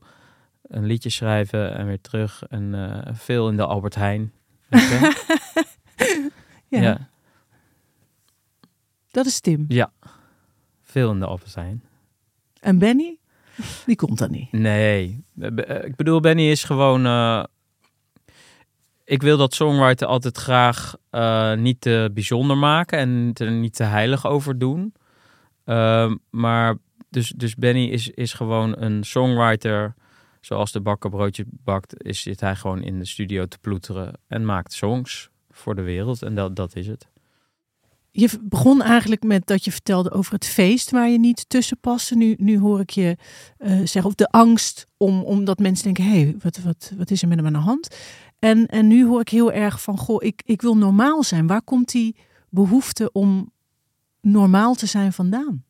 een 0.61 0.85
liedje 0.85 1.09
schrijven 1.09 1.75
en 1.75 1.85
weer 1.85 2.01
terug. 2.01 2.43
En 2.43 2.73
eh, 3.05 3.13
veel 3.15 3.49
in 3.49 3.55
de 3.55 3.65
Albert 3.65 3.95
Heijn. 3.95 4.31
Ja, 6.69 6.81
ja, 6.81 7.09
dat 9.11 9.25
is 9.25 9.39
Tim. 9.39 9.65
veel 10.81 11.11
in 11.11 11.19
de 11.19 11.25
Albert 11.25 11.55
Heijn. 11.55 11.83
En 12.59 12.77
Benny? 12.77 13.17
Die 13.85 13.95
komt 13.95 14.17
dan 14.17 14.31
niet. 14.31 14.51
Nee, 14.51 15.23
Eh, 15.39 15.83
ik 15.83 15.95
bedoel, 15.95 16.19
Benny 16.19 16.49
is 16.49 16.63
gewoon. 16.63 17.05
ik 19.03 19.21
wil 19.21 19.37
dat 19.37 19.53
songwriter 19.53 20.07
altijd 20.07 20.37
graag 20.37 20.95
niet 21.57 21.81
te 21.81 22.09
bijzonder 22.13 22.57
maken 22.57 22.97
en 22.99 23.31
er 23.33 23.51
niet 23.51 23.75
te 23.75 23.83
heilig 23.83 24.25
over 24.27 24.57
doen. 24.57 24.93
Ehm, 25.67 26.15
maar 26.29 26.77
dus, 27.09 27.33
dus 27.35 27.55
Benny 27.55 27.85
is, 27.85 28.09
is 28.09 28.33
gewoon 28.33 28.75
een 28.81 29.03
songwriter. 29.03 29.93
Zoals 30.41 30.71
de 30.71 30.81
bakker 30.81 31.09
broodje 31.09 31.45
bakt, 31.49 32.03
is, 32.03 32.21
zit 32.21 32.39
hij 32.39 32.55
gewoon 32.55 32.83
in 32.83 32.99
de 32.99 33.05
studio 33.05 33.45
te 33.45 33.57
ploeteren 33.59 34.13
en 34.27 34.45
maakt 34.45 34.73
songs 34.73 35.29
voor 35.49 35.75
de 35.75 35.81
wereld. 35.81 36.21
En 36.21 36.35
dat, 36.35 36.55
dat 36.55 36.75
is 36.75 36.87
het. 36.87 37.07
Je 38.11 38.29
begon 38.41 38.81
eigenlijk 38.81 39.23
met 39.23 39.47
dat 39.47 39.65
je 39.65 39.71
vertelde 39.71 40.11
over 40.11 40.33
het 40.33 40.45
feest 40.45 40.91
waar 40.91 41.09
je 41.09 41.19
niet 41.19 41.49
tussen 41.49 41.79
paste. 41.79 42.15
Nu, 42.15 42.35
nu 42.37 42.59
hoor 42.59 42.79
ik 42.79 42.89
je 42.89 43.17
eh, 43.57 43.71
zeggen, 43.71 44.05
of 44.05 44.15
de 44.15 44.29
angst 44.29 44.87
om, 44.97 45.21
omdat 45.21 45.59
mensen 45.59 45.83
denken, 45.83 46.03
hé, 46.03 46.21
hey, 46.21 46.35
wat, 46.39 46.57
wat, 46.57 46.91
wat 46.97 47.11
is 47.11 47.21
er 47.21 47.27
met 47.27 47.37
hem 47.37 47.47
aan 47.47 47.53
de 47.53 47.59
hand? 47.59 47.95
En, 48.39 48.65
en 48.65 48.87
nu 48.87 49.05
hoor 49.05 49.21
ik 49.21 49.29
heel 49.29 49.51
erg 49.51 49.81
van, 49.81 49.97
goh, 49.97 50.23
ik, 50.23 50.41
ik 50.45 50.61
wil 50.61 50.77
normaal 50.77 51.23
zijn. 51.23 51.47
Waar 51.47 51.61
komt 51.61 51.91
die 51.91 52.15
behoefte 52.49 53.11
om 53.11 53.51
normaal 54.21 54.75
te 54.75 54.85
zijn 54.85 55.13
vandaan? 55.13 55.63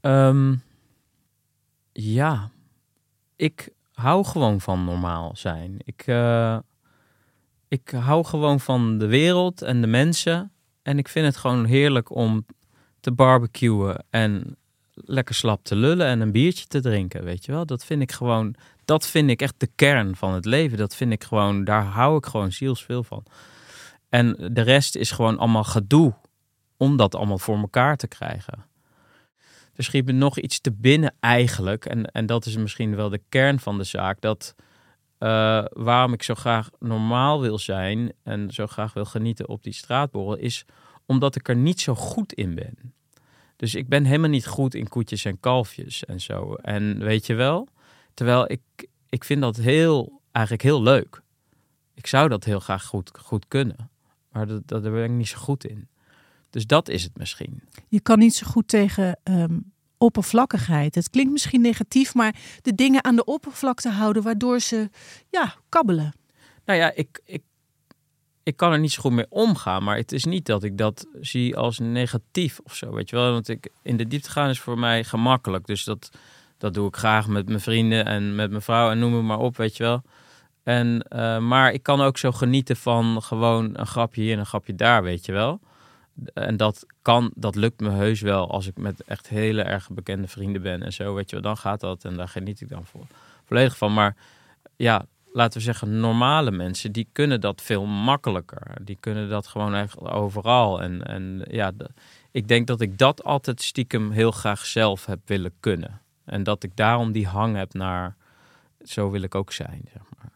Ehm, 0.00 0.54
ja, 1.92 2.50
ik 3.36 3.68
hou 3.92 4.24
gewoon 4.24 4.60
van 4.60 4.84
normaal 4.84 5.30
zijn. 5.36 5.76
Ik, 5.84 6.02
eh, 6.06 6.58
ik 7.68 7.90
hou 7.90 8.24
gewoon 8.24 8.60
van 8.60 8.98
de 8.98 9.06
wereld 9.06 9.62
en 9.62 9.80
de 9.80 9.86
mensen. 9.86 10.52
En 10.82 10.98
ik 10.98 11.08
vind 11.08 11.26
het 11.26 11.36
gewoon 11.36 11.64
heerlijk 11.64 12.14
om 12.14 12.46
te 13.00 13.12
barbecuen 13.12 14.04
en 14.10 14.56
lekker 14.94 15.34
slap 15.34 15.64
te 15.64 15.76
lullen 15.76 16.06
en 16.06 16.20
een 16.20 16.32
biertje 16.32 16.66
te 16.66 16.80
drinken, 16.80 17.24
weet 17.24 17.44
je 17.44 17.52
wel. 17.52 17.66
Dat 17.66 17.84
vind 17.84 18.02
ik 18.02 18.12
gewoon, 18.12 18.54
dat 18.84 19.06
vind 19.06 19.30
ik 19.30 19.42
echt 19.42 19.54
de 19.56 19.70
kern 19.74 20.16
van 20.16 20.32
het 20.32 20.44
leven. 20.44 20.78
Dat 20.78 20.94
vind 20.94 21.12
ik 21.12 21.24
gewoon, 21.24 21.64
daar 21.64 21.84
hou 21.84 22.16
ik 22.16 22.26
gewoon 22.26 22.52
zielsveel 22.52 23.02
van. 23.04 23.24
En 24.08 24.52
de 24.52 24.60
rest 24.60 24.96
is 24.96 25.10
gewoon 25.10 25.38
allemaal 25.38 25.64
gedoe 25.64 26.14
om 26.78 26.96
dat 26.96 27.14
allemaal 27.14 27.38
voor 27.38 27.58
elkaar 27.58 27.96
te 27.96 28.06
krijgen. 28.06 28.66
Er 29.74 29.84
schiet 29.84 30.06
me 30.06 30.12
nog 30.12 30.38
iets 30.38 30.60
te 30.60 30.72
binnen 30.72 31.14
eigenlijk. 31.20 31.84
En, 31.86 32.04
en 32.04 32.26
dat 32.26 32.46
is 32.46 32.56
misschien 32.56 32.96
wel 32.96 33.08
de 33.08 33.20
kern 33.28 33.60
van 33.60 33.78
de 33.78 33.84
zaak. 33.84 34.20
Dat 34.20 34.54
eh, 35.18 35.64
waarom 35.70 36.12
ik 36.12 36.22
zo 36.22 36.34
graag 36.34 36.70
normaal 36.78 37.40
wil 37.40 37.58
zijn 37.58 38.12
en 38.22 38.50
zo 38.50 38.66
graag 38.66 38.92
wil 38.92 39.04
genieten 39.04 39.48
op 39.48 39.62
die 39.62 39.72
straatborrel, 39.72 40.36
is 40.36 40.64
omdat 41.06 41.36
ik 41.36 41.48
er 41.48 41.56
niet 41.56 41.80
zo 41.80 41.94
goed 41.94 42.32
in 42.32 42.54
ben. 42.54 42.94
Dus 43.56 43.74
ik 43.74 43.88
ben 43.88 44.04
helemaal 44.04 44.30
niet 44.30 44.46
goed 44.46 44.74
in 44.74 44.88
koetjes 44.88 45.24
en 45.24 45.40
kalfjes 45.40 46.04
en 46.04 46.20
zo. 46.20 46.54
En 46.54 46.98
weet 46.98 47.26
je 47.26 47.34
wel, 47.34 47.68
terwijl 48.14 48.50
ik, 48.50 48.60
ik 49.08 49.24
vind 49.24 49.40
dat 49.40 49.56
heel, 49.56 50.20
eigenlijk 50.32 50.64
heel 50.64 50.82
leuk. 50.82 51.22
Ik 51.94 52.06
zou 52.06 52.28
dat 52.28 52.44
heel 52.44 52.60
graag 52.60 52.84
goed, 52.84 53.18
goed 53.18 53.48
kunnen. 53.48 53.90
Maar 54.32 54.46
dat, 54.46 54.68
dat, 54.68 54.82
daar 54.82 54.92
ben 54.92 55.04
ik 55.04 55.10
niet 55.10 55.28
zo 55.28 55.38
goed 55.38 55.64
in. 55.64 55.88
Dus 56.50 56.66
dat 56.66 56.88
is 56.88 57.02
het 57.02 57.16
misschien. 57.16 57.62
Je 57.88 58.00
kan 58.00 58.18
niet 58.18 58.34
zo 58.34 58.46
goed 58.46 58.68
tegen 58.68 59.18
ehm, 59.22 59.58
oppervlakkigheid. 59.98 60.94
Het 60.94 61.10
klinkt 61.10 61.32
misschien 61.32 61.60
negatief, 61.60 62.14
maar 62.14 62.36
de 62.62 62.74
dingen 62.74 63.04
aan 63.04 63.16
de 63.16 63.24
oppervlakte 63.24 63.88
houden 63.88 64.22
waardoor 64.22 64.60
ze 64.60 64.90
ja, 65.30 65.54
kabbelen. 65.68 66.12
Nou 66.64 66.78
ja, 66.78 66.92
ik, 66.94 67.20
ik, 67.24 67.42
ik 68.42 68.56
kan 68.56 68.72
er 68.72 68.78
niet 68.78 68.92
zo 68.92 69.02
goed 69.02 69.12
mee 69.12 69.26
omgaan. 69.28 69.82
Maar 69.84 69.96
het 69.96 70.12
is 70.12 70.24
niet 70.24 70.46
dat 70.46 70.62
ik 70.62 70.78
dat 70.78 71.06
zie 71.20 71.56
als 71.56 71.78
negatief 71.78 72.60
of 72.64 72.74
zo. 72.74 72.92
Weet 72.92 73.10
je 73.10 73.16
wel? 73.16 73.32
Want 73.32 73.48
ik, 73.48 73.68
in 73.82 73.96
de 73.96 74.06
diepte 74.06 74.30
gaan 74.30 74.48
is 74.48 74.60
voor 74.60 74.78
mij 74.78 75.04
gemakkelijk. 75.04 75.66
Dus 75.66 75.84
dat, 75.84 76.10
dat 76.58 76.74
doe 76.74 76.88
ik 76.88 76.96
graag 76.96 77.28
met 77.28 77.48
mijn 77.48 77.60
vrienden 77.60 78.04
en 78.04 78.34
met 78.34 78.50
mijn 78.50 78.62
vrouw 78.62 78.90
en 78.90 78.98
noem 78.98 79.14
het 79.14 79.24
maar 79.24 79.38
op, 79.38 79.56
weet 79.56 79.76
je 79.76 79.82
wel. 79.82 80.02
En, 80.62 81.02
eh, 81.02 81.38
maar 81.38 81.72
ik 81.72 81.82
kan 81.82 82.00
ook 82.00 82.18
zo 82.18 82.32
genieten 82.32 82.76
van 82.76 83.22
gewoon 83.22 83.70
een 83.78 83.86
grapje 83.86 84.22
hier 84.22 84.32
en 84.32 84.38
een 84.38 84.46
grapje 84.46 84.74
daar, 84.74 85.02
weet 85.02 85.26
je 85.26 85.32
wel. 85.32 85.60
En 86.34 86.56
dat 86.56 86.86
kan, 87.02 87.30
dat 87.34 87.54
lukt 87.54 87.80
me 87.80 87.90
heus 87.90 88.20
wel 88.20 88.50
als 88.50 88.66
ik 88.66 88.76
met 88.76 89.04
echt 89.04 89.28
hele 89.28 89.62
erg 89.62 89.90
bekende 89.90 90.28
vrienden 90.28 90.62
ben 90.62 90.82
en 90.82 90.92
zo, 90.92 91.14
weet 91.14 91.30
je 91.30 91.36
wel. 91.36 91.44
Dan 91.44 91.56
gaat 91.56 91.80
dat 91.80 92.04
en 92.04 92.16
daar 92.16 92.28
geniet 92.28 92.60
ik 92.60 92.68
dan 92.68 92.84
voor, 92.84 93.06
volledig 93.44 93.76
van. 93.76 93.94
Maar 93.94 94.16
ja, 94.76 95.06
laten 95.32 95.58
we 95.58 95.64
zeggen, 95.64 96.00
normale 96.00 96.50
mensen, 96.50 96.92
die 96.92 97.08
kunnen 97.12 97.40
dat 97.40 97.62
veel 97.62 97.84
makkelijker. 97.84 98.76
Die 98.82 98.96
kunnen 99.00 99.28
dat 99.28 99.46
gewoon 99.46 99.74
echt 99.74 100.00
overal. 100.00 100.82
En, 100.82 101.06
en 101.06 101.44
ja, 101.50 101.72
ik 102.30 102.48
denk 102.48 102.66
dat 102.66 102.80
ik 102.80 102.98
dat 102.98 103.24
altijd 103.24 103.62
stiekem 103.62 104.10
heel 104.10 104.30
graag 104.30 104.66
zelf 104.66 105.06
heb 105.06 105.20
willen 105.24 105.52
kunnen. 105.60 106.00
En 106.24 106.42
dat 106.42 106.62
ik 106.62 106.76
daarom 106.76 107.12
die 107.12 107.26
hang 107.26 107.56
heb 107.56 107.74
naar, 107.74 108.16
zo 108.84 109.10
wil 109.10 109.22
ik 109.22 109.34
ook 109.34 109.52
zijn, 109.52 109.80
zeg 109.92 110.02
maar. 110.16 110.30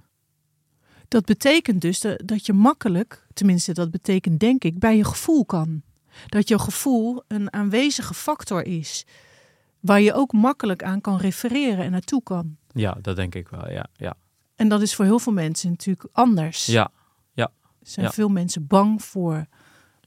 Dat 1.08 1.24
betekent 1.24 1.80
dus 1.80 2.00
dat 2.16 2.46
je 2.46 2.52
makkelijk, 2.52 3.21
tenminste 3.32 3.72
dat 3.72 3.90
betekent 3.90 4.40
denk 4.40 4.64
ik, 4.64 4.78
bij 4.78 4.96
je 4.96 5.04
gevoel 5.04 5.44
kan. 5.44 5.82
Dat 6.26 6.48
je 6.48 6.58
gevoel 6.58 7.22
een 7.28 7.52
aanwezige 7.52 8.14
factor 8.14 8.64
is. 8.64 9.06
Waar 9.80 10.00
je 10.00 10.14
ook 10.14 10.32
makkelijk 10.32 10.82
aan 10.82 11.00
kan 11.00 11.16
refereren 11.16 11.84
en 11.84 11.90
naartoe 11.90 12.22
kan. 12.22 12.56
Ja, 12.72 12.96
dat 13.00 13.16
denk 13.16 13.34
ik 13.34 13.48
wel, 13.48 13.70
ja. 13.70 13.86
Ja, 13.96 14.14
En 14.56 14.68
dat 14.68 14.82
is 14.82 14.94
voor 14.94 15.04
heel 15.04 15.18
veel 15.18 15.32
mensen 15.32 15.70
natuurlijk 15.70 16.08
anders. 16.12 16.66
ja, 16.66 16.90
Er 17.34 17.88
zijn 17.88 18.06
ja. 18.06 18.12
veel 18.12 18.28
mensen 18.28 18.66
bang 18.66 19.04
voor 19.04 19.46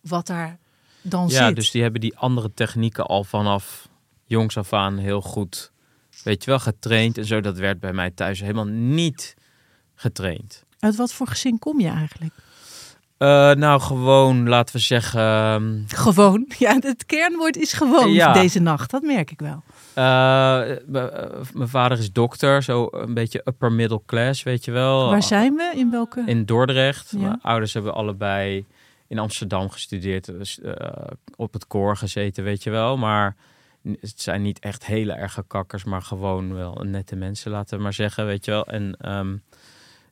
wat 0.01 0.27
daar 0.27 0.60
dan 1.01 1.27
ja 1.27 1.48
zit. 1.48 1.55
dus 1.55 1.72
die 1.72 1.82
hebben 1.82 2.01
die 2.01 2.17
andere 2.17 2.53
technieken 2.53 3.05
al 3.05 3.24
vanaf 3.24 3.89
jongs 4.25 4.58
af 4.58 4.74
aan 4.74 4.98
heel 4.98 5.22
goed, 5.22 5.72
weet 6.24 6.44
je 6.44 6.50
wel, 6.50 6.60
getraind. 6.60 7.17
En 7.17 7.25
zo, 7.25 7.41
dat 7.41 7.58
werd 7.58 7.79
bij 7.79 7.94
mij 7.94 8.12
thuis 8.12 8.39
helemaal 8.39 8.65
niet 8.65 9.36
getraind. 9.96 10.63
Uit 10.79 10.96
wat 10.96 11.13
voor 11.13 11.27
gezin 11.27 11.60
kom 11.60 11.79
je 11.79 11.88
eigenlijk? 11.88 12.34
Eh, 13.17 13.51
nou, 13.51 13.81
gewoon, 13.81 14.50
laten 14.50 14.75
we 14.75 14.81
zeggen... 14.81 15.19
ehm, 15.22 15.81
Gewoon. 15.88 16.45
Ja, 16.57 16.77
het 16.79 17.05
kernwoord 17.05 17.57
is 17.57 17.74
gewoon 17.74 18.12
Ja. 18.12 18.34
deze 18.34 18.60
nacht. 18.60 18.91
Dat 18.91 19.01
merk 19.01 19.31
ik 19.31 19.39
wel. 19.39 19.63
Eh, 19.93 20.72
eh, 20.72 20.77
mijn 21.53 21.69
vader 21.69 21.98
is 21.98 22.12
dokter, 22.12 22.63
zo 22.63 22.88
een 22.91 23.13
beetje 23.13 23.41
upper 23.45 23.72
middle 23.72 24.01
class, 24.05 24.43
weet 24.43 24.65
je 24.65 24.72
wel. 24.72 25.10
Waar 25.10 25.24
zijn 25.24 25.53
we? 25.55 25.72
In 25.75 25.91
welke? 25.91 26.24
In 26.25 26.45
Dordrecht. 26.45 27.12
Ja. 27.12 27.19
Mijn 27.19 27.41
ouders 27.41 27.74
hebben 27.74 27.93
allebei 27.93 28.65
in 29.07 29.19
Amsterdam 29.19 29.69
gestudeerd, 29.69 30.25
dus, 30.25 30.60
op 31.36 31.53
het 31.53 31.67
koor 31.67 31.98
gezeten, 31.98 32.43
weet 32.43 32.63
je 32.63 32.69
wel. 32.69 32.98
Maar 32.98 33.36
het 34.00 34.22
zijn 34.22 34.41
niet 34.41 34.60
echt 34.60 34.86
hele 34.86 35.13
erge 35.13 35.43
kakkers, 35.48 35.84
maar 35.84 36.01
gewoon 36.01 36.53
wel 36.53 36.74
nette 36.84 37.15
mensen, 37.15 37.51
laten 37.51 37.77
we 37.77 37.84
maar 37.84 37.93
zeggen, 37.93 38.25
weet 38.25 38.45
je 38.45 38.51
wel. 38.51 38.65
En 38.65 38.95
ehm, 39.01 39.36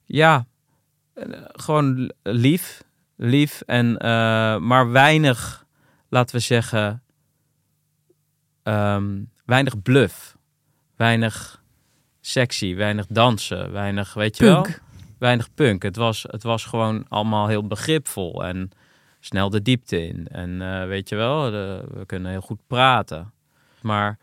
ja, 0.06 0.46
gewoon 1.54 2.12
lief, 2.24 2.84
lief 3.16 3.62
en 3.62 3.98
eh, 3.98 4.10
maar 4.58 4.92
weinig, 4.92 5.66
laten 6.10 6.36
we 6.36 6.42
zeggen, 6.42 7.04
ehm, 8.64 9.22
weinig 9.46 9.82
bluff, 9.82 10.38
weinig 10.96 11.62
sexy, 12.22 12.76
weinig 12.76 13.06
dansen, 13.10 13.72
weinig, 13.72 14.14
weet 14.14 14.38
je 14.38 14.44
wel 14.46 14.62
weinig 15.20 15.54
punk. 15.54 15.84
Het 15.84 15.96
was, 15.96 16.26
het 16.30 16.44
was 16.44 16.66
gewoon 16.66 17.06
allemaal 17.10 17.48
heel 17.48 17.68
begripvol 17.68 18.44
en 18.46 18.70
snel 19.20 19.50
de 19.50 19.62
diepte 19.62 20.08
in. 20.08 20.28
En 20.28 20.62
eh, 20.62 20.88
weet 20.88 21.10
je 21.10 21.16
wel, 21.16 21.52
de- 21.52 21.84
we 21.94 22.06
kunnen 22.06 22.32
heel 22.32 22.42
goed 22.42 22.68
praten. 22.68 23.32
Maar 23.82 24.18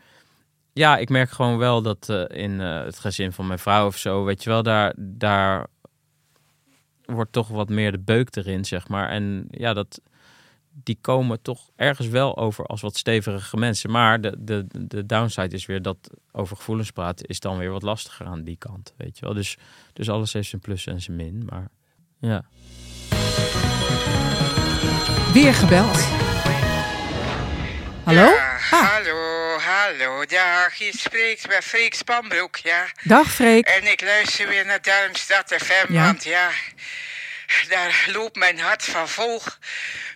ja, 0.72 0.96
ik 0.96 1.08
merk 1.08 1.30
gewoon 1.30 1.58
wel 1.58 1.82
dat 1.82 2.08
eh, 2.08 2.42
in 2.44 2.58
het 2.60 2.98
gezin 2.98 3.32
van 3.32 3.46
mijn 3.46 3.58
vrouw 3.58 3.86
of 3.86 3.96
zo, 3.96 4.24
weet 4.24 4.42
je 4.44 4.50
wel, 4.50 4.62
daar, 4.62 4.94
daar 4.96 5.66
wordt 7.10 7.32
toch 7.32 7.48
wat 7.48 7.68
meer 7.68 7.92
de 7.92 7.98
beuk 7.98 8.36
erin, 8.36 8.64
zeg 8.64 8.88
maar. 8.88 9.08
En 9.08 9.46
ja, 9.50 9.72
dat, 9.72 10.00
die 10.70 10.98
komen 11.00 11.42
toch 11.42 11.70
ergens 11.76 12.08
wel 12.08 12.36
over 12.36 12.66
als 12.66 12.80
wat 12.80 12.96
stevige 12.96 13.56
mensen. 13.56 13.90
Maar 13.90 14.20
de, 14.20 14.34
de, 14.38 14.66
de 14.72 15.06
downside 15.06 15.54
is 15.54 15.66
weer 15.66 15.82
dat 15.82 16.10
over 16.32 16.56
gevoelens 16.56 16.90
praten 16.90 17.26
is 17.26 17.40
dan 17.40 17.58
weer 17.58 17.70
wat 17.70 17.82
lastiger 17.82 18.26
aan 18.26 18.42
die 18.42 18.56
kant, 18.56 18.94
weet 18.96 19.18
je 19.18 19.24
wel. 19.24 19.34
Dus, 19.34 19.56
dus 19.92 20.10
alles 20.10 20.32
heeft 20.32 20.48
zijn 20.48 20.60
plus 20.60 20.86
en 20.86 21.00
zijn 21.00 21.16
min, 21.16 21.44
maar 21.44 21.68
ja. 22.18 22.44
Weer 25.32 25.54
gebeld. 25.54 26.08
Hallo? 28.04 28.49
Hallo, 29.90 30.24
dag. 30.26 30.74
Je 30.74 30.92
spreekt 30.96 31.48
met 31.48 31.64
Freek 31.64 31.94
Spanbroek, 31.94 32.56
ja. 32.56 32.86
Dag 33.02 33.32
Freek. 33.34 33.66
En 33.66 33.86
ik 33.90 34.00
luister 34.00 34.48
weer 34.48 34.66
naar 34.66 34.82
Darmstad 34.82 35.54
FM, 35.58 35.92
Ja. 35.92 36.04
want 36.04 36.24
ja, 36.24 36.50
daar 37.68 38.04
loopt 38.06 38.36
mijn 38.36 38.58
hart 38.60 38.84
van 38.84 39.08
vol. 39.08 39.42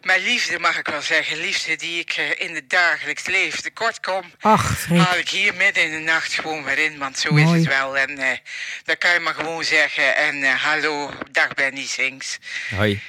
Mijn 0.01 0.23
liefde, 0.23 0.59
mag 0.59 0.79
ik 0.79 0.87
wel 0.89 1.03
zeggen, 1.03 1.37
liefde 1.37 1.77
die 1.77 2.01
ik 2.01 2.13
eh, 2.13 2.41
in 2.41 2.55
het 2.55 2.71
dagelijks 2.71 3.27
leven 3.27 3.63
tekort 3.63 4.01
kom. 4.01 4.33
Ach 4.41 4.79
Freek. 4.79 4.99
Haal 5.01 5.19
ik 5.19 5.29
hier 5.29 5.55
midden 5.55 5.83
in 5.85 5.91
de 5.91 5.99
nacht 5.99 6.35
gewoon 6.35 6.65
weer 6.65 6.79
in, 6.79 6.99
want 6.99 7.19
zo 7.19 7.31
Mooi. 7.33 7.45
is 7.45 7.51
het 7.51 7.67
wel. 7.69 7.99
En 7.99 8.19
eh 8.19 8.39
dat 8.85 8.99
kan 8.99 9.13
je 9.13 9.21
maar 9.21 9.35
gewoon 9.35 9.65
zeggen. 9.65 10.17
En 10.17 10.43
eh, 10.43 10.63
hallo, 10.65 11.13
dag 11.31 11.55
Benny 11.55 11.87
Sings. 11.87 12.39
Hoi, 12.77 13.03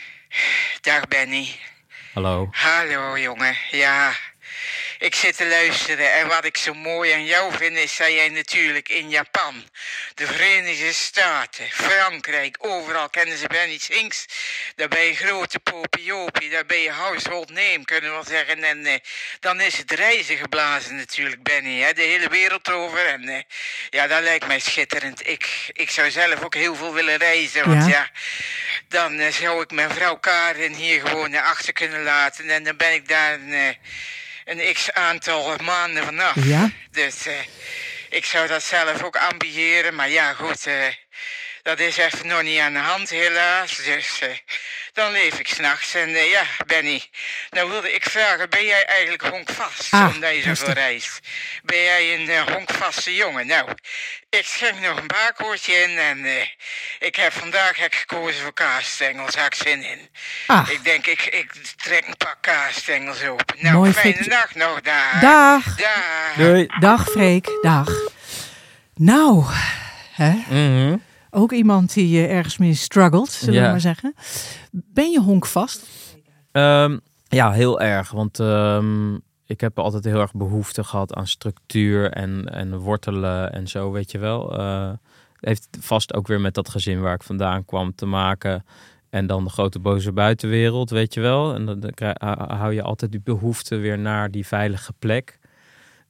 Dag 0.81 1.07
Benny. 1.07 1.59
hallo. 2.13 2.47
Hallo 2.51 3.17
jongen, 3.19 3.57
ja. 3.71 4.13
Ik 4.99 5.15
zit 5.15 5.37
te 5.37 5.47
luisteren 5.47 6.13
en 6.13 6.27
wat 6.27 6.45
ik 6.45 6.57
zo 6.57 6.73
mooi 6.73 7.11
aan 7.11 7.25
jou 7.25 7.53
vind 7.53 7.77
is 7.77 7.97
dat 7.97 8.07
jij 8.07 8.29
natuurlijk 8.29 8.89
in 8.89 9.09
Japan, 9.09 9.63
de 10.13 10.25
Verenigde 10.27 10.93
Staten, 10.93 11.69
Frankrijk, 11.69 12.57
overal 12.59 13.09
kennen 13.09 13.37
ze 13.37 13.47
Benny 13.47 13.77
Sinks. 13.77 14.25
Daar 14.75 14.87
ben 14.87 15.01
je 15.01 15.15
grote 15.15 15.59
popiopie, 15.59 16.49
daar 16.49 16.65
ben 16.65 16.79
je 16.79 16.91
household 16.91 17.49
name, 17.49 17.85
kunnen 17.85 18.09
we 18.09 18.15
wel 18.15 18.25
zeggen. 18.25 18.63
En 18.63 18.85
eh, 18.85 18.93
dan 19.39 19.61
is 19.61 19.77
het 19.77 19.91
reizen 19.91 20.37
geblazen 20.37 20.95
natuurlijk, 20.95 21.43
Benny, 21.43 21.79
hè, 21.81 21.93
de 21.93 22.01
hele 22.01 22.29
wereld 22.29 22.71
over. 22.71 23.05
En 23.05 23.29
eh, 23.29 23.41
ja, 23.89 24.07
dat 24.07 24.21
lijkt 24.21 24.47
mij 24.47 24.59
schitterend. 24.59 25.27
Ik, 25.27 25.69
ik 25.73 25.89
zou 25.89 26.11
zelf 26.11 26.43
ook 26.43 26.53
heel 26.53 26.75
veel 26.75 26.93
willen 26.93 27.17
reizen, 27.17 27.67
want 27.69 27.85
Ja. 27.85 27.89
ja, 27.89 28.09
dan 28.87 29.19
eh, 29.19 29.31
zou 29.31 29.61
ik 29.61 29.71
mijn 29.71 29.89
vrouw 29.89 30.15
Karin 30.15 30.73
hier 30.73 31.07
gewoon 31.07 31.31
naar 31.31 31.43
achter 31.43 31.73
kunnen 31.73 32.03
laten. 32.03 32.49
En 32.49 32.63
dan 32.63 32.77
ben 32.77 32.93
ik 32.93 33.07
daar 33.07 33.33
een, 33.33 33.53
eh, 33.53 33.75
een 34.45 34.73
x 34.73 34.91
aantal 34.91 35.55
maanden 35.63 36.03
vanaf. 36.03 36.35
Ja. 36.35 36.71
Dus 36.91 37.25
eh, 37.25 37.33
ik 38.09 38.25
zou 38.25 38.47
dat 38.47 38.63
zelf 38.63 39.03
ook 39.03 39.17
ambiëren. 39.17 39.95
Maar 39.95 40.09
ja, 40.09 40.33
goed, 40.33 40.65
eh, 40.65 40.87
dat 41.65 41.79
is 41.79 41.97
even 41.97 42.27
nog 42.27 42.41
niet 42.41 42.59
aan 42.59 42.73
de 42.73 42.79
hand 42.79 43.09
helaas. 43.09 43.75
Dus 43.75 44.19
eh, 44.21 44.29
dan 44.93 45.11
leef 45.11 45.39
ik 45.39 45.47
s'nachts. 45.47 45.93
En 45.95 46.15
eh, 46.15 46.29
ja, 46.31 46.43
Benny, 46.65 47.03
nou 47.49 47.69
wilde 47.69 47.93
ik 47.93 48.03
vragen, 48.09 48.49
ben 48.49 48.65
jij 48.65 48.85
eigenlijk 48.85 49.23
honkvast? 49.23 49.93
Ah, 49.93 50.11
omdat 50.15 50.35
je 50.35 50.41
zoveel 50.41 50.73
reist. 50.73 51.19
Ben 51.63 51.81
jij 51.81 52.13
een 52.19 52.29
eh, 52.29 52.53
honkvaste 52.53 53.15
jongen? 53.15 53.47
Nou, 53.47 53.69
ik 54.29 54.45
schenk 54.45 54.79
nog 54.79 54.97
een 54.99 55.07
baakwoordje 55.07 55.73
in. 55.73 55.97
En 55.97 56.25
eh, 56.25 56.47
ik 56.99 57.15
heb 57.15 57.33
vandaag 57.33 57.75
heb 57.75 57.91
ik 57.93 57.97
gekozen 57.99 58.41
voor 58.41 58.53
kaasstengels. 58.53 59.33
Daar 59.33 59.43
heb 59.43 59.53
ik 59.53 59.67
zin 59.67 59.83
in. 59.83 60.09
Ah, 60.47 60.69
Ik 60.71 60.83
denk, 60.83 61.05
ik, 61.05 61.21
ik 61.25 61.51
trek 61.83 62.07
een 62.07 62.17
paar 62.17 62.37
kaasstengels 62.41 63.23
open. 63.23 63.55
Nou, 63.59 63.75
Mooi, 63.75 63.91
fijne 63.93 64.13
Freek. 64.15 64.27
nacht 64.27 64.55
nog 64.55 64.81
daar. 64.81 65.19
dag. 65.21 65.75
Dag. 65.75 66.35
Doei. 66.35 66.67
Dag 66.79 67.09
Freek. 67.09 67.47
Dag. 67.61 67.89
Nou, 68.95 69.45
hè? 70.11 70.29
Mhm. 70.49 70.95
Ook 71.35 71.51
iemand 71.51 71.93
die 71.93 72.27
eh, 72.27 72.35
ergens 72.37 72.57
mee 72.57 72.73
struggelt, 72.73 73.29
zullen 73.31 73.53
we 73.65 73.69
maar 73.71 73.79
zeggen. 73.81 74.13
Ben 74.71 75.11
je 75.11 75.19
honkvast? 75.21 75.87
Ehm, 76.51 76.97
ja, 77.27 77.51
heel 77.51 77.81
erg. 77.81 78.11
Want 78.11 78.39
ehm, 78.39 79.13
ik 79.45 79.61
heb 79.61 79.79
altijd 79.79 80.03
heel 80.05 80.19
erg 80.19 80.33
behoefte 80.33 80.83
gehad 80.83 81.13
aan 81.13 81.27
structuur 81.27 82.11
en, 82.11 82.49
en 82.53 82.77
wortelen 82.77 83.53
en 83.53 83.67
zo, 83.67 83.91
weet 83.91 84.11
je 84.11 84.17
wel. 84.17 84.57
Eh, 84.57 84.89
heeft 85.39 85.67
vast 85.79 86.13
ook 86.13 86.27
weer 86.27 86.41
met 86.41 86.53
dat 86.53 86.69
gezin 86.69 87.01
waar 87.01 87.13
ik 87.13 87.23
vandaan 87.23 87.65
kwam 87.65 87.95
te 87.95 88.05
maken. 88.05 88.65
En 89.09 89.27
dan 89.27 89.43
de 89.43 89.49
grote 89.49 89.79
boze 89.79 90.11
buitenwereld, 90.11 90.89
weet 90.89 91.13
je 91.13 91.21
wel. 91.21 91.53
En 91.53 91.65
dan, 91.65 91.79
dan 91.79 91.91
krijg- 91.93 92.17
hou 92.19 92.53
hou 92.53 92.73
je 92.73 92.81
altijd 92.81 93.11
die 93.11 93.21
behoefte 93.23 93.75
weer 93.75 93.99
naar 93.99 94.31
die 94.31 94.47
veilige 94.47 94.93
plek. 94.99 95.39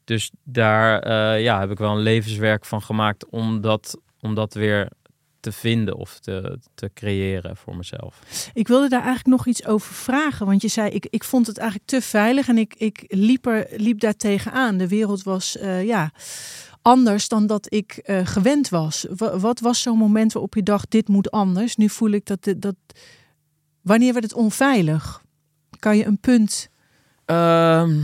Dus 0.04 0.32
daar 0.44 1.00
eh, 1.00 1.44
ja, 1.44 1.60
heb 1.60 1.72
ik 1.72 1.78
wel 1.78 1.92
een 1.92 2.02
levenswerk 2.04 2.66
van 2.66 2.82
gemaakt 2.82 3.30
om 3.30 3.62
dat, 3.62 3.98
om 4.22 4.36
dat 4.36 4.54
weer 4.54 4.90
te 5.46 5.52
vinden 5.52 5.96
of 5.96 6.20
te, 6.20 6.60
te 6.74 6.90
creëren 6.94 7.58
voor 7.58 7.76
mezelf. 7.78 8.22
Ik 8.54 8.68
wilde 8.68 8.90
daar 8.90 9.04
eigenlijk 9.04 9.28
nog 9.38 9.48
iets 9.48 9.66
over 9.66 9.94
vragen. 9.94 10.46
Want 10.46 10.62
je 10.62 10.68
zei, 10.68 10.90
ik, 10.90 11.08
ik 11.10 11.24
vond 11.24 11.48
het 11.48 11.58
eigenlijk 11.58 11.90
te 11.90 12.02
veilig 12.02 12.48
en 12.48 12.58
ik, 12.58 12.74
ik 12.78 13.04
liep, 13.08 13.46
er, 13.46 13.68
liep 13.76 14.00
daar 14.00 14.16
tegenaan. 14.16 14.78
De 14.78 14.88
wereld 14.88 15.24
was 15.24 15.58
eh, 15.58 15.84
ja, 15.86 16.12
anders 16.82 17.28
dan 17.28 17.48
dat 17.48 17.74
ik 17.74 17.92
eh, 17.98 18.26
gewend 18.28 18.70
was. 18.70 19.06
Wa- 19.16 19.38
wat 19.38 19.60
was 19.60 19.82
zo'n 19.82 19.98
moment 19.98 20.34
waarop 20.34 20.56
je 20.56 20.64
dacht, 20.64 20.92
dit 20.92 21.08
moet 21.08 21.32
anders? 21.32 21.76
Nu 21.76 21.90
voel 21.90 22.10
ik 22.12 22.26
dat... 22.26 22.44
dit- 22.44 22.62
dat 22.62 22.76
wanneer 23.82 24.14
werd 24.14 24.26
het 24.26 24.34
onveilig? 24.34 25.22
Kan 25.80 25.98
je 25.98 26.06
een 26.06 26.20
punt... 26.20 26.70
Ehm, 27.26 28.00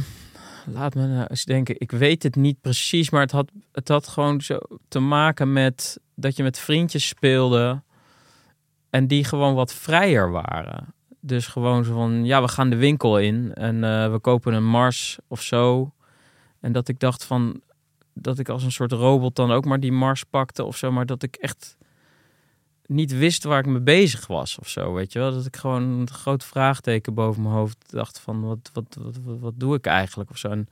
laat 0.65 0.95
me 0.95 1.07
nou 1.07 1.25
eens 1.29 1.45
denken. 1.45 1.75
Ik 1.77 1.91
weet 1.91 2.23
het 2.23 2.35
niet 2.35 2.61
precies, 2.61 3.09
maar 3.09 3.21
het 3.21 3.31
had, 3.31 3.51
het 3.71 3.87
had 3.87 4.07
gewoon 4.07 4.41
zo 4.41 4.59
te 4.87 4.99
maken 4.99 5.53
met 5.53 5.99
dat 6.15 6.35
je 6.35 6.43
met 6.43 6.59
vriendjes 6.59 7.07
speelde 7.07 7.81
en 8.89 9.07
die 9.07 9.23
gewoon 9.23 9.55
wat 9.55 9.73
vrijer 9.73 10.31
waren. 10.31 10.93
Dus 11.19 11.47
gewoon 11.47 11.83
zo 11.83 11.93
van, 11.93 12.25
ja, 12.25 12.41
we 12.41 12.47
gaan 12.47 12.69
de 12.69 12.75
winkel 12.75 13.19
in 13.19 13.53
en 13.53 13.83
eh, 13.83 14.11
we 14.11 14.19
kopen 14.19 14.53
een 14.53 14.69
Mars 14.69 15.17
of 15.27 15.41
zo. 15.41 15.93
En 16.59 16.71
dat 16.71 16.87
ik 16.87 16.99
dacht 16.99 17.23
van, 17.23 17.61
dat 18.13 18.39
ik 18.39 18.49
als 18.49 18.63
een 18.63 18.71
soort 18.71 18.91
robot 18.91 19.35
dan 19.35 19.51
ook 19.51 19.65
maar 19.65 19.79
die 19.79 19.91
Mars 19.91 20.23
pakte 20.23 20.63
of 20.63 20.77
zo, 20.77 20.91
maar 20.91 21.05
dat 21.05 21.23
ik 21.23 21.35
echt 21.35 21.77
niet 22.85 23.17
wist 23.17 23.43
waar 23.43 23.59
ik 23.59 23.65
mee 23.65 23.81
bezig 23.81 24.27
was 24.27 24.59
of 24.59 24.69
zo, 24.69 24.93
weet 24.93 25.13
je 25.13 25.19
wel. 25.19 25.31
Dat 25.31 25.45
ik 25.45 25.55
gewoon 25.55 25.83
een 25.83 26.09
groot 26.09 26.43
vraagteken 26.43 27.13
boven 27.13 27.41
mijn 27.41 27.55
hoofd 27.55 27.77
dacht 27.91 28.19
van, 28.19 28.41
wat, 28.41 28.69
wat, 28.73 28.97
wat, 28.99 29.39
wat, 29.39 29.53
doe 29.55 29.75
ik 29.75 29.85
eigenlijk 29.85 30.29
of 30.29 30.37
zo. 30.37 30.49
En 30.49 30.67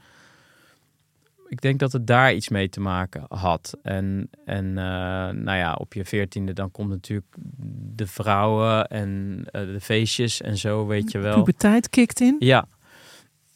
ik 1.48 1.62
denk 1.62 1.80
dat 1.80 1.91
het 1.91 2.08
daar 2.08 2.34
iets 2.34 2.50
mee 2.50 2.69
te 2.69 2.80
maken 2.80 3.26
had. 3.28 3.78
En, 3.84 4.30
en 4.45 4.65
eh, 4.78 4.84
nou 5.30 5.58
ja, 5.58 5.74
op 5.74 5.93
je 5.93 6.06
veertiende 6.06 6.54
dan 6.54 6.72
komt 6.72 6.89
natuurlijk 6.89 7.36
de 7.95 8.08
vrouwen 8.08 8.88
en 8.88 9.43
eh, 9.52 9.62
de 9.62 9.82
feestjes 9.82 10.41
en 10.41 10.58
zo, 10.58 10.86
weet 10.86 11.12
je 11.12 11.19
wel. 11.19 11.36
Puberteit 11.36 11.89
kikt 11.89 12.19
in? 12.19 12.36
Ja. 12.39 12.67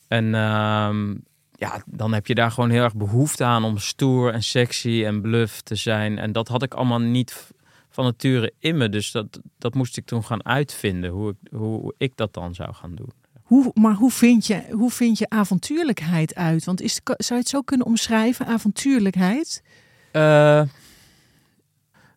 En 0.08 0.36
ehm, 0.36 1.16
ja, 1.52 1.84
dan 1.86 2.13
heb 2.13 2.28
je 2.28 2.36
daar 2.36 2.52
gewoon 2.52 2.70
heel 2.70 2.84
erg 2.84 2.96
behoefte 2.96 3.44
aan 3.44 3.63
om 3.63 3.78
stoer 3.78 4.34
en 4.34 4.44
sexy 4.44 5.04
en 5.06 5.22
bluff 5.22 5.62
te 5.62 5.76
zijn. 5.76 6.18
En 6.18 6.32
dat 6.32 6.48
had 6.48 6.63
ik 6.63 6.74
allemaal 6.74 7.00
niet 7.00 7.52
van 7.93 8.03
nature 8.06 8.53
in 8.60 8.77
me. 8.77 8.89
Dus 8.89 9.12
dat, 9.12 9.39
dat 9.58 9.73
moest 9.73 9.97
ik 9.97 10.06
toen 10.06 10.23
gaan 10.23 10.45
uitvinden, 10.45 11.10
hoe 11.10 11.29
ik, 11.29 11.51
hoe 11.51 11.93
ik 11.97 12.17
dat 12.17 12.34
dan 12.34 12.53
zou 12.56 12.73
gaan 12.73 12.95
doen. 12.95 13.12
Hoe, 13.43 13.71
maar 13.73 13.93
hoe 13.93 14.12
vind, 14.12 14.47
je, 14.47 14.65
hoe 14.71 14.91
vind 14.91 15.17
je 15.17 15.29
avontuurlijkheid 15.29 16.36
uit? 16.36 16.63
Want 16.65 16.82
is, 16.82 16.99
zou 17.03 17.15
je 17.27 17.36
het 17.36 17.47
zo 17.47 17.62
kunnen 17.62 17.88
omschrijven, 17.88 18.45
avontuurlijkheid? 18.45 19.63
Eh, 20.12 20.21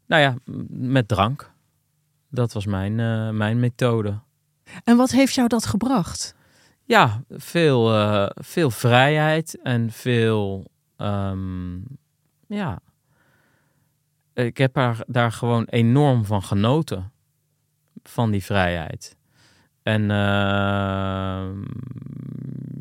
nou 0.06 0.22
ja, 0.22 0.34
met 0.68 1.08
drank. 1.08 1.52
Dat 2.30 2.52
was 2.52 2.66
mijn, 2.66 3.00
eh, 3.00 3.30
mijn 3.30 3.60
methode. 3.60 4.18
En 4.84 4.96
wat 4.96 5.10
heeft 5.10 5.34
jou 5.34 5.48
dat 5.48 5.66
gebracht? 5.66 6.34
Ja, 6.84 7.22
veel, 7.30 7.94
eh, 7.94 8.30
veel 8.34 8.70
vrijheid 8.70 9.58
en 9.62 9.90
veel. 9.90 10.70
ehm, 10.96 11.76
ja. 12.46 12.80
Ik 14.44 14.56
heb 14.56 14.74
daar, 14.74 15.02
daar 15.06 15.32
gewoon 15.32 15.64
enorm 15.64 16.24
van 16.24 16.42
genoten. 16.42 17.12
Van 18.02 18.30
die 18.30 18.44
vrijheid. 18.44 19.16
En 19.82 20.10
ehm, 20.10 21.64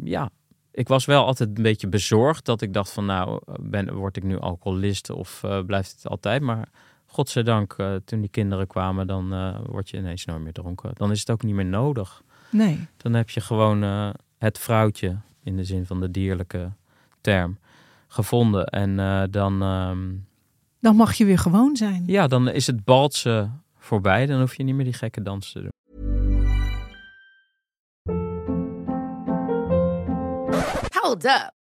ja, 0.03 0.29
ik 0.71 0.87
was 0.87 1.05
wel 1.05 1.25
altijd 1.25 1.57
een 1.57 1.63
beetje 1.63 1.87
bezorgd 1.87 2.45
dat 2.45 2.61
ik 2.61 2.73
dacht 2.73 2.91
van 2.91 3.05
nou, 3.05 3.41
ben, 3.59 3.93
word 3.93 4.17
ik 4.17 4.23
nu 4.23 4.39
alcoholist 4.39 5.09
of 5.09 5.43
eh, 5.43 5.63
blijft 5.65 5.91
het 5.91 6.07
altijd? 6.07 6.41
Maar 6.41 6.69
godzijdank, 7.05 7.73
eh 7.73 7.95
toen 8.05 8.21
die 8.21 8.29
kinderen 8.29 8.67
kwamen, 8.67 9.07
dan 9.07 9.33
eh, 9.33 9.59
word 9.65 9.89
je 9.89 9.97
ineens 9.97 10.25
nooit 10.25 10.41
meer 10.41 10.53
dronken. 10.53 10.91
Dan 10.93 11.11
is 11.11 11.19
het 11.19 11.31
ook 11.31 11.43
niet 11.43 11.55
meer 11.55 11.65
nodig. 11.65 12.23
Nee. 12.49 12.87
Dan 12.97 13.13
heb 13.13 13.29
je 13.29 13.41
gewoon 13.41 13.81
het 14.37 14.59
vrouwtje, 14.59 15.17
in 15.43 15.55
de 15.55 15.63
zin 15.63 15.85
van 15.85 15.99
de 15.99 16.11
dierlijke 16.11 16.71
term, 17.21 17.57
gevonden. 18.07 18.65
En 18.65 18.95
dan, 19.31 19.61
ehm, 19.61 20.13
Dan 20.85 20.95
mag 20.95 21.13
je 21.13 21.25
weer 21.25 21.37
gewoon 21.37 21.75
zijn. 21.75 22.03
ja, 22.05 22.27
dan 22.27 22.49
is 22.49 22.67
het 22.67 22.83
baltsen 22.83 23.63
voorbij. 23.77 24.25
Dan 24.25 24.39
hoef 24.39 24.55
je 24.55 24.63
niet 24.63 24.75
meer 24.75 24.83
die 24.83 24.93
gekke 24.93 25.21
dans 25.21 25.51
te 25.51 25.59
doen. 25.59 25.69
Hold 31.01 31.25
up. 31.25 31.64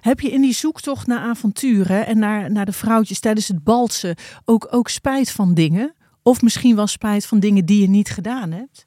Heb 0.00 0.20
je 0.20 0.30
in 0.30 0.40
die 0.40 0.54
zoektocht 0.54 1.06
naar 1.06 1.18
avonturen 1.20 2.06
en 2.06 2.18
naar, 2.18 2.50
naar 2.52 2.64
de 2.66 2.72
vrouwtjes 2.72 3.20
tijdens 3.20 3.48
het 3.48 3.64
balsen 3.64 4.14
ook, 4.44 4.66
ook 4.70 4.88
spijt 4.88 5.30
van 5.30 5.54
dingen? 5.54 5.94
Of 6.22 6.42
misschien 6.42 6.76
wel 6.76 6.86
spijt 6.86 7.26
van 7.26 7.40
dingen 7.40 7.64
die 7.64 7.80
je 7.80 7.88
niet 7.88 8.10
gedaan 8.10 8.50
hebt? 8.52 8.86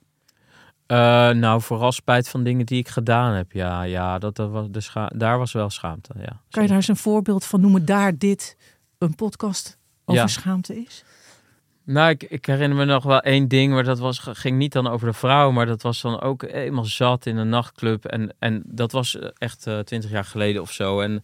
Eh, 0.86 0.98
nou, 1.30 1.62
vooral 1.62 1.92
spijt 1.92 2.30
van 2.30 2.44
dingen 2.44 2.66
die 2.66 2.80
ik 2.80 2.88
gedaan 2.88 3.34
heb. 3.34 3.52
Ja, 3.52 3.82
ja 3.84 4.20
dat, 4.20 4.36
dat 4.36 4.50
was 4.52 4.68
de 4.72 4.82
scha- 4.82 5.12
daar 5.16 5.38
was 5.38 5.52
wel 5.52 5.70
schaamte. 5.70 6.14
Ja, 6.18 6.42
Kan 6.50 6.62
je 6.62 6.68
daar 6.68 6.78
eens 6.78 6.88
een 6.88 6.96
voorbeeld 6.96 7.46
van 7.46 7.62
noemen 7.62 7.86
daar 7.86 8.18
dit 8.18 8.58
een 8.98 9.16
podcast 9.16 9.78
over 10.06 10.22
Ja. 10.22 10.28
schaamte 10.28 10.82
is? 10.82 11.04
Nou, 11.92 12.10
ik, 12.10 12.24
ik 12.24 12.46
herinner 12.46 12.78
me 12.78 12.86
nog 12.86 13.04
wel 13.04 13.20
één 13.20 13.48
ding, 13.48 13.74
maar 13.74 13.84
dat 13.84 14.00
was, 14.00 14.20
ging 14.20 14.58
niet 14.58 14.72
dan 14.72 14.88
over 14.88 15.08
de 15.08 15.14
vrouw, 15.14 15.52
maar 15.52 15.66
dat 15.66 15.82
was 15.82 16.02
dan 16.02 16.22
ook 16.22 16.44
eenmaal 16.44 16.86
zat 16.86 17.26
in 17.26 17.38
een 17.38 17.50
nachtclub. 17.50 18.06
En, 18.06 18.36
en 18.40 18.64
dat 18.66 18.92
was 18.92 19.20
eh, 19.20 19.30
echt 19.38 19.60
twintig 19.60 20.10
jaar 20.10 20.24
geleden 20.24 20.62
of 20.62 20.72
zo. 20.72 21.00
En 21.02 21.24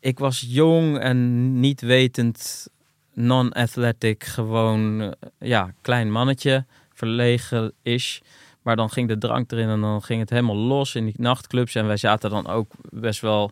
ik 0.00 0.18
was 0.18 0.44
jong 0.48 0.98
en 0.98 1.60
niet 1.60 1.80
wetend, 1.80 2.68
non-athletic, 3.12 4.24
gewoon, 4.24 5.00
eh, 5.00 5.08
ja, 5.38 5.74
klein 5.80 6.12
mannetje, 6.12 6.64
verlegen 6.92 7.72
is. 7.82 8.22
Maar 8.62 8.76
dan 8.76 8.90
ging 8.90 9.08
de 9.08 9.18
drank 9.18 9.52
erin 9.52 9.68
en 9.68 9.80
dan 9.80 10.02
ging 10.02 10.20
het 10.20 10.30
helemaal 10.30 10.56
los 10.56 10.94
in 10.94 11.04
die 11.04 11.14
nachtclubs. 11.16 11.74
En 11.74 11.86
wij 11.86 11.96
zaten 11.96 12.30
dan 12.30 12.46
ook 12.46 12.72
best 12.90 13.20
wel 13.20 13.50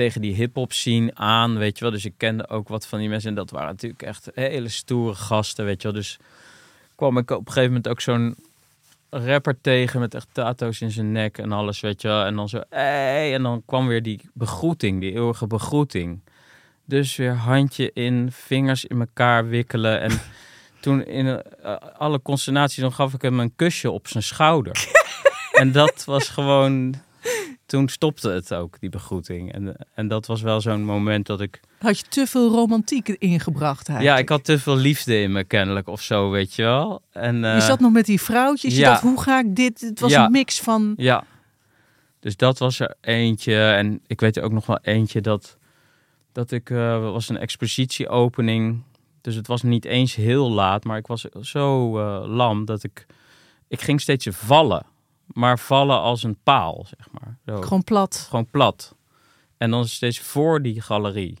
tegen 0.00 0.20
die 0.20 0.34
hip-hop 0.34 0.72
scene 0.72 1.10
aan, 1.14 1.58
weet 1.58 1.78
je 1.78 1.84
wel. 1.84 1.92
Dus 1.92 2.04
ik 2.04 2.14
kende 2.16 2.48
ook 2.48 2.68
wat 2.68 2.86
van 2.86 2.98
die 2.98 3.08
mensen. 3.08 3.28
En 3.28 3.34
dat 3.34 3.50
waren 3.50 3.68
natuurlijk 3.68 4.02
echt 4.02 4.28
hele 4.34 4.68
stoere 4.68 5.14
gasten, 5.14 5.64
weet 5.64 5.82
je 5.82 5.88
wel. 5.88 6.00
Dus 6.00 6.18
kwam 6.94 7.18
ik 7.18 7.30
op 7.30 7.38
een 7.38 7.52
gegeven 7.52 7.68
moment 7.68 7.88
ook 7.88 8.00
zo'n 8.00 8.36
rapper 9.10 9.60
tegen 9.60 10.00
met 10.00 10.14
echt 10.14 10.28
tato's 10.32 10.80
in 10.80 10.90
zijn 10.90 11.12
nek 11.12 11.38
en 11.38 11.52
alles, 11.52 11.80
weet 11.80 12.02
je 12.02 12.08
wel. 12.08 12.24
En 12.24 12.36
dan 12.36 12.48
zo, 12.48 12.60
hey, 12.68 13.34
en 13.34 13.42
dan 13.42 13.62
kwam 13.66 13.86
weer 13.86 14.02
die 14.02 14.20
begroeting, 14.32 15.00
die 15.00 15.12
eeuwige 15.12 15.46
begroeting. 15.46 16.20
Dus 16.84 17.16
weer 17.16 17.34
handje 17.34 17.90
in, 17.92 18.28
vingers 18.32 18.84
in 18.84 19.00
elkaar 19.00 19.48
wikkelen. 19.48 20.00
En 20.00 20.20
toen 20.80 21.06
in 21.06 21.26
eh, 21.26 21.76
alle 21.98 22.22
consternatie, 22.22 22.82
dan 22.82 22.92
gaf 22.92 23.14
ik 23.14 23.22
hem 23.22 23.40
een 23.40 23.56
kusje 23.56 23.90
op 23.90 24.08
zijn 24.08 24.22
schouder. 24.22 24.86
en 25.60 25.72
dat 25.72 26.04
was 26.04 26.28
gewoon 26.28 26.94
toen 27.70 27.88
stopte 27.88 28.28
het 28.30 28.54
ook, 28.54 28.80
die 28.80 28.88
begroeting. 28.88 29.52
En, 29.52 29.76
en 29.94 30.08
dat 30.08 30.26
was 30.26 30.42
wel 30.42 30.60
zo'n 30.60 30.84
moment 30.84 31.26
dat 31.26 31.40
ik... 31.40 31.60
Had 31.78 31.98
je 31.98 32.04
te 32.08 32.26
veel 32.26 32.50
romantiek 32.50 33.08
ingebracht 33.08 33.86
Ja, 33.86 33.92
eigenlijk? 33.94 34.22
ik 34.22 34.28
had 34.28 34.44
te 34.44 34.58
veel 34.58 34.76
liefde 34.76 35.20
in 35.20 35.32
me 35.32 35.44
kennelijk 35.44 35.88
of 35.88 36.02
zo, 36.02 36.30
weet 36.30 36.54
je 36.54 36.62
wel. 36.62 37.02
En, 37.12 37.44
eh, 37.44 37.54
Je 37.54 37.60
zat 37.60 37.80
nog 37.80 37.92
met 37.92 38.06
die 38.06 38.20
vrouwtjes. 38.20 38.74
Je 38.74 38.80
ja. 38.80 38.90
dacht, 38.90 39.02
hoe 39.02 39.22
ga 39.22 39.38
ik 39.38 39.56
dit? 39.56 39.80
Het 39.80 40.00
was 40.00 40.10
Ja. 40.10 40.24
een 40.24 40.30
mix 40.30 40.60
van... 40.60 40.92
Ja. 40.96 41.24
Dus 42.20 42.36
dat 42.36 42.58
was 42.58 42.80
er 42.80 42.94
eentje. 43.00 43.62
En 43.70 44.00
ik 44.06 44.20
weet 44.20 44.36
er 44.36 44.42
ook 44.42 44.52
nog 44.52 44.66
wel 44.66 44.78
eentje 44.82 45.20
dat, 45.20 45.56
dat 46.32 46.50
ik... 46.50 46.70
eh 46.70 47.00
was 47.00 47.28
een 47.28 47.38
expositieopening. 47.38 48.82
Dus 49.20 49.34
het 49.34 49.46
was 49.46 49.62
niet 49.62 49.84
eens 49.84 50.14
heel 50.14 50.50
laat. 50.50 50.84
Maar 50.84 50.98
ik 50.98 51.06
was 51.06 51.24
zo 51.40 51.98
eh, 51.98 52.28
lam 52.28 52.64
dat 52.64 52.82
ik... 52.82 53.06
Ik 53.68 53.80
ging 53.80 54.00
steeds 54.00 54.26
vallen. 54.30 54.86
Maar 55.32 55.58
vallen 55.58 55.98
als 56.00 56.22
een 56.22 56.38
paal, 56.42 56.86
zeg 56.96 57.08
maar. 57.12 57.38
Zo. 57.46 57.60
Gewoon 57.62 57.84
plat. 57.84 58.26
gewoon 58.28 58.50
plat. 58.50 58.94
En 59.58 59.70
dan 59.70 59.86
steeds 59.88 60.18
voor 60.20 60.62
die 60.62 60.80
galerie. 60.80 61.38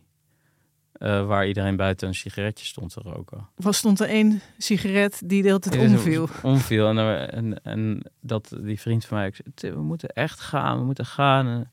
eh, 0.92 1.26
waar 1.26 1.46
iedereen 1.46 1.76
buiten 1.76 2.08
een 2.08 2.14
sigaretje 2.14 2.64
stond 2.64 2.92
te 2.92 3.00
roken. 3.00 3.48
Was 3.56 3.76
stond 3.76 4.00
er 4.00 4.08
één 4.08 4.40
sigaret 4.58 5.22
die 5.24 5.42
de 5.42 5.48
hele 5.48 5.60
tijd 5.60 5.90
omviel. 5.90 6.28
Omviel. 6.42 6.88
En, 6.88 7.30
en, 7.32 7.62
en 7.62 8.02
dat 8.20 8.56
die 8.60 8.80
vriend 8.80 9.04
van 9.04 9.16
mij, 9.18 9.26
ik 9.26 9.34
zei, 9.34 9.48
"Tim, 9.54 9.74
we 9.74 9.80
moeten 9.82 10.08
echt 10.08 10.40
gaan, 10.40 10.78
we 10.78 10.84
moeten 10.84 11.06
gaan. 11.06 11.46
En 11.46 11.70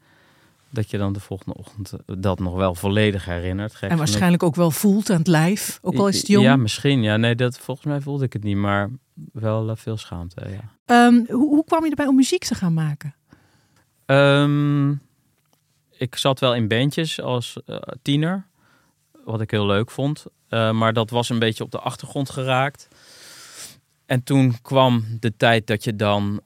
dat 0.69 0.89
je 0.89 0.97
dan 0.97 1.13
de 1.13 1.19
volgende 1.19 1.57
ochtend 1.57 1.91
eh, 1.91 2.15
dat 2.19 2.39
nog 2.39 2.55
wel 2.55 2.75
volledig 2.75 3.25
herinnert. 3.25 3.71
Gek 3.71 3.81
En 3.81 3.89
genoeg. 3.89 4.05
waarschijnlijk 4.05 4.43
ook 4.43 4.55
wel 4.55 4.71
voelt 4.71 5.09
aan 5.09 5.17
het 5.17 5.27
lijf. 5.27 5.79
Ook 5.81 5.95
al 5.95 6.07
is 6.07 6.17
het 6.17 6.27
jong. 6.27 6.45
Ja, 6.45 6.55
misschien. 6.55 7.03
Ja, 7.03 7.17
nee, 7.17 7.35
dat, 7.35 7.59
volgens 7.59 7.87
mij 7.87 8.01
voelde 8.01 8.25
ik 8.25 8.33
het 8.33 8.43
niet, 8.43 8.57
maar 8.57 8.89
wel 9.33 9.69
eh, 9.69 9.75
veel 9.75 9.97
schaamte, 9.97 10.49
ja. 10.49 10.71
Ehm, 10.85 11.13
hoe, 11.13 11.49
hoe 11.49 11.63
kwam 11.63 11.83
je 11.83 11.89
erbij 11.89 12.07
om 12.07 12.15
muziek 12.15 12.43
te 12.43 12.55
gaan 12.55 12.73
maken? 12.73 13.15
Ehm, 14.05 14.91
ik 15.91 16.15
zat 16.15 16.39
wel 16.39 16.55
in 16.55 16.67
bandjes 16.67 17.21
als 17.21 17.57
eh, 17.65 17.75
tiener, 18.01 18.45
wat 19.25 19.41
ik 19.41 19.51
heel 19.51 19.65
leuk 19.65 19.91
vond. 19.91 20.25
Maar 20.49 20.93
dat 20.93 21.09
was 21.09 21.29
een 21.29 21.39
beetje 21.39 21.63
op 21.63 21.71
de 21.71 21.79
achtergrond 21.79 22.29
geraakt. 22.29 22.87
En 24.05 24.23
toen 24.23 24.61
kwam 24.61 25.05
de 25.19 25.33
tijd 25.37 25.67
dat 25.67 25.83
je 25.83 25.95
dan 25.95 26.39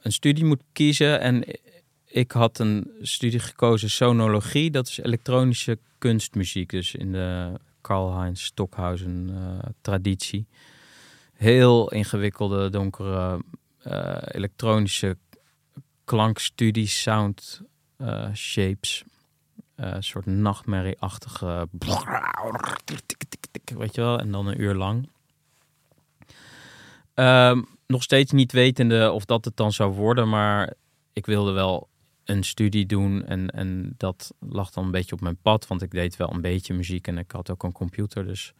een 0.00 0.12
studie 0.12 0.44
moet 0.44 0.62
kiezen. 0.72 1.20
En 1.20 1.44
ik 2.06 2.32
had 2.32 2.58
een 2.58 2.90
studie 3.00 3.38
gekozen, 3.38 3.90
sonologie. 3.90 4.70
Dat 4.70 4.86
is 4.86 4.98
elektronische 4.98 5.78
kunstmuziek. 5.98 6.70
Dus 6.70 6.94
in 6.94 7.12
de 7.12 7.52
Karl-Heinz 7.80 8.42
Stockhausen 8.42 9.30
eh, 9.30 9.70
traditie. 9.80 10.46
Heel 11.32 11.90
ingewikkelde, 11.90 12.70
donkere 12.70 13.44
eh, 13.78 14.16
elektronische 14.22 15.16
klankstudie, 16.04 16.86
sound 16.86 17.62
eh, 17.96 18.32
shapes. 18.34 19.04
Een 19.74 20.04
soort 20.04 20.26
nachtmerrieachtige... 20.26 21.68
Weet 23.76 23.94
je 23.94 24.00
wel, 24.00 24.18
en 24.18 24.30
dan 24.30 24.46
een 24.46 24.60
uur 24.60 24.74
lang. 24.74 25.08
Ehm, 27.14 27.62
nog 27.86 28.02
steeds 28.02 28.32
niet 28.32 28.52
wetende 28.52 29.10
of 29.10 29.24
dat 29.24 29.44
het 29.44 29.56
dan 29.56 29.72
zou 29.72 29.92
worden, 29.92 30.28
maar 30.28 30.74
ik 31.12 31.26
wilde 31.26 31.52
wel 31.52 31.88
een 32.26 32.44
studie 32.44 32.86
doen 32.86 33.24
en, 33.24 33.50
en 33.50 33.94
dat 33.96 34.34
lag 34.38 34.70
dan 34.70 34.84
een 34.84 34.90
beetje 34.90 35.14
op 35.14 35.20
mijn 35.20 35.38
pad, 35.42 35.66
want 35.66 35.82
ik 35.82 35.90
deed 35.90 36.16
wel 36.16 36.32
een 36.32 36.40
beetje 36.40 36.74
muziek 36.74 37.06
en 37.06 37.18
ik 37.18 37.30
had 37.30 37.50
ook 37.50 37.62
een 37.62 37.72
computer, 37.72 38.26
dus 38.26 38.52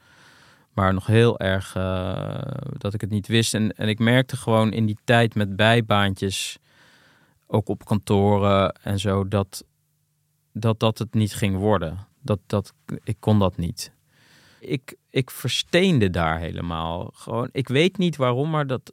maar 0.73 0.95
nog 0.95 1.07
heel 1.07 1.39
erg 1.39 1.77
eh, 1.77 2.41
dat 2.79 2.95
ik 2.95 3.01
het 3.01 3.11
niet 3.11 3.27
wist. 3.27 3.55
En, 3.55 3.73
en 3.77 3.89
ik 3.89 3.99
merkte 3.99 4.37
gewoon 4.37 4.73
in 4.73 4.87
die 4.87 4.99
tijd 5.05 5.35
met 5.35 5.57
bijbaantjes, 5.57 6.59
ook 7.47 7.69
op 7.69 7.85
kantoren 7.85 8.73
en 8.83 8.99
zo, 8.99 9.29
dat 9.29 9.65
dat, 10.61 10.81
dat 10.81 10.99
het 10.99 11.15
niet 11.15 11.35
ging 11.35 11.57
worden. 11.57 12.07
Dat, 12.21 12.39
dat, 12.47 12.73
ik 13.05 13.17
kon 13.21 13.39
dat 13.39 13.57
niet. 13.57 13.93
Ik, 14.61 14.97
ik 15.11 15.31
versteende 15.31 16.11
daar 16.11 16.39
helemaal. 16.39 17.11
Gewoon, 17.15 17.49
ik 17.53 17.69
weet 17.69 17.99
niet 17.99 18.17
waarom, 18.17 18.51
maar 18.51 18.67
dat, 18.67 18.93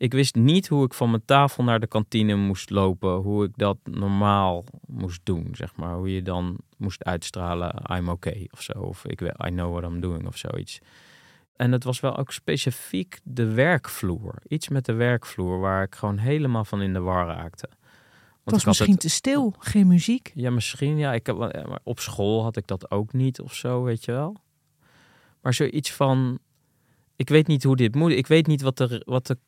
Ik 0.00 0.12
wist 0.12 0.34
niet 0.34 0.68
hoe 0.68 0.84
ik 0.84 0.94
van 0.94 1.10
mijn 1.10 1.24
tafel 1.24 1.64
naar 1.64 1.80
de 1.80 1.86
kantine 1.86 2.34
moest 2.34 2.70
lopen. 2.70 3.14
Hoe 3.16 3.44
ik 3.44 3.50
dat 3.56 3.76
normaal 3.84 4.64
moest 4.86 5.20
doen, 5.24 5.48
zeg 5.52 5.76
maar. 5.76 5.94
Hoe 5.94 6.14
je 6.14 6.22
dan 6.22 6.58
moest 6.76 7.04
uitstralen, 7.04 7.82
I'm 7.96 8.08
okay 8.08 8.48
of 8.52 8.62
zo. 8.62 8.72
Of 8.72 9.04
ik, 9.04 9.20
I 9.20 9.32
know 9.50 9.72
what 9.76 9.90
I'm 9.92 10.00
doing 10.00 10.26
of 10.26 10.36
zoiets. 10.36 10.78
En 11.56 11.72
het 11.72 11.84
was 11.84 12.00
wel 12.00 12.16
ook 12.16 12.32
specifiek 12.32 13.18
de 13.24 13.44
werkvloer. 13.52 14.34
Iets 14.48 14.68
met 14.68 14.84
de 14.84 14.92
werkvloer 14.92 15.58
waar 15.60 15.82
ik 15.82 15.94
gewoon 15.94 16.18
helemaal 16.18 16.64
van 16.64 16.82
in 16.82 16.92
de 16.92 17.00
war 17.00 17.26
raakte. 17.26 17.68
Want 17.68 17.80
Het 18.44 18.54
was 18.54 18.64
misschien 18.64 18.90
het- 18.92 19.00
te 19.00 19.08
stil, 19.10 19.54
geen 19.58 19.86
muziek. 19.86 20.32
ja, 20.34 20.50
misschien. 20.50 20.98
Ja, 20.98 21.12
ik 21.12 21.26
heb, 21.26 21.36
maar 21.38 21.80
op 21.82 22.00
school 22.00 22.42
had 22.42 22.56
ik 22.56 22.66
dat 22.66 22.90
ook 22.90 23.12
niet 23.12 23.40
of 23.40 23.54
zo, 23.54 23.82
weet 23.82 24.04
je 24.04 24.12
wel. 24.12 24.36
Maar 25.42 25.54
zoiets 25.54 25.92
van, 25.92 26.38
ik 27.16 27.28
weet 27.28 27.46
niet 27.46 27.62
hoe 27.62 27.76
dit 27.76 27.94
moet. 27.94 28.10
Ik 28.12 28.26
weet 28.26 28.46
niet 28.46 28.62
wat 28.62 28.76
de, 28.76 29.02
wat 29.04 29.26
de 29.26 29.38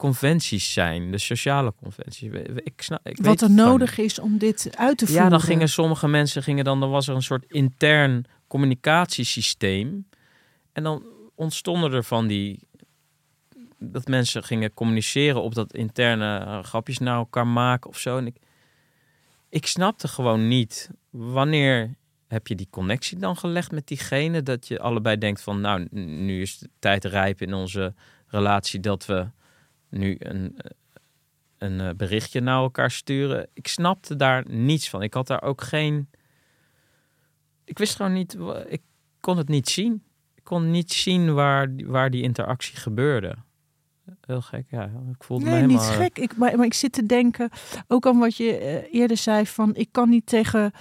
conventies 0.00 0.72
zijn, 0.72 1.10
de 1.10 1.18
sociale 1.18 1.72
conventies. 1.82 2.30
Ik 2.54 2.82
snap, 2.82 3.00
ik 3.02 3.16
weet 3.16 3.26
Wat 3.26 3.40
er 3.40 3.50
nodig 3.50 3.98
is 3.98 4.18
om 4.18 4.38
dit 4.38 4.70
uit 4.76 4.98
te 4.98 5.06
voeren. 5.06 5.24
ja, 5.24 5.30
dan 5.30 5.40
gingen 5.40 5.68
sommige 5.68 6.08
mensen 6.08 6.42
gingen 6.42 6.64
dan, 6.64 6.80
dan 6.80 6.90
was 6.90 7.08
er 7.08 7.14
een 7.14 7.22
soort 7.22 7.44
intern 7.48 8.24
communicatiesysteem. 8.46 10.08
En 10.72 10.82
dan 10.82 11.02
ontstonden 11.34 11.92
er 11.92 12.04
van 12.04 12.26
die 12.26 12.68
dat 13.78 14.06
mensen 14.06 14.44
gingen 14.44 14.74
communiceren 14.74 15.42
op 15.42 15.54
dat 15.54 15.74
interne 15.74 16.38
eh, 16.38 16.62
grapjes 16.62 16.98
naar 16.98 17.16
elkaar 17.16 17.46
maken 17.46 17.90
of 17.90 17.98
zo. 17.98 18.16
En 18.16 18.26
ik, 18.26 18.36
ik 19.48 19.66
snapte 19.66 20.08
gewoon 20.08 20.48
niet 20.48 20.90
wanneer 21.10 21.94
heb 22.28 22.46
je 22.46 22.54
die 22.54 22.68
connectie 22.70 23.18
dan 23.18 23.36
gelegd 23.36 23.72
met 23.72 23.86
diegene 23.86 24.42
dat 24.42 24.68
je 24.68 24.80
allebei 24.80 25.18
denkt 25.18 25.42
van 25.42 25.60
nou 25.60 25.86
nu 25.90 26.40
is 26.40 26.58
de 26.58 26.70
tijd 26.78 27.04
rijp 27.04 27.42
in 27.42 27.54
onze 27.54 27.94
relatie 28.26 28.80
dat 28.80 29.06
we 29.06 29.26
nu 29.90 30.16
een, 30.18 30.56
een 31.58 31.80
eh, 31.80 31.90
berichtje 31.96 32.40
naar 32.40 32.58
elkaar 32.62 32.90
sturen. 32.90 33.48
Ik 33.52 33.68
snapte 33.68 34.16
daar 34.16 34.44
niets 34.48 34.90
van. 34.90 35.02
Ik 35.02 35.14
had 35.14 35.26
daar 35.26 35.42
ook 35.42 35.60
geen. 35.62 36.08
Ik 37.64 37.78
wist 37.78 37.96
gewoon 37.96 38.12
niet. 38.12 38.36
Ik 38.68 38.82
kon 39.20 39.36
het 39.36 39.48
niet 39.48 39.68
zien. 39.68 40.02
Ik 40.34 40.44
kon 40.44 40.70
niet 40.70 40.92
zien 40.92 41.34
waar, 41.34 41.76
die- 41.76 41.86
waar 41.86 42.10
die 42.10 42.22
interactie 42.22 42.76
gebeurde. 42.76 43.34
Heel 44.20 44.40
gek, 44.40 44.66
ja. 44.70 44.84
Ik 45.16 45.24
voelde 45.24 45.44
me 45.44 45.50
Nee, 45.50 45.60
helemaal. 45.60 45.84
niet 45.86 45.94
gek. 45.96 46.18
Ik, 46.18 46.36
maar, 46.36 46.56
maar 46.56 46.66
ik 46.66 46.74
zit 46.74 46.92
te 46.92 47.06
denken, 47.06 47.50
ook 47.88 48.06
aan 48.06 48.18
wat 48.18 48.36
je 48.36 48.56
eh, 48.56 48.94
eerder 49.00 49.16
zei, 49.16 49.46
van 49.46 49.74
ik 49.74 49.88
kan 49.92 50.08
niet 50.08 50.26
tegen, 50.26 50.72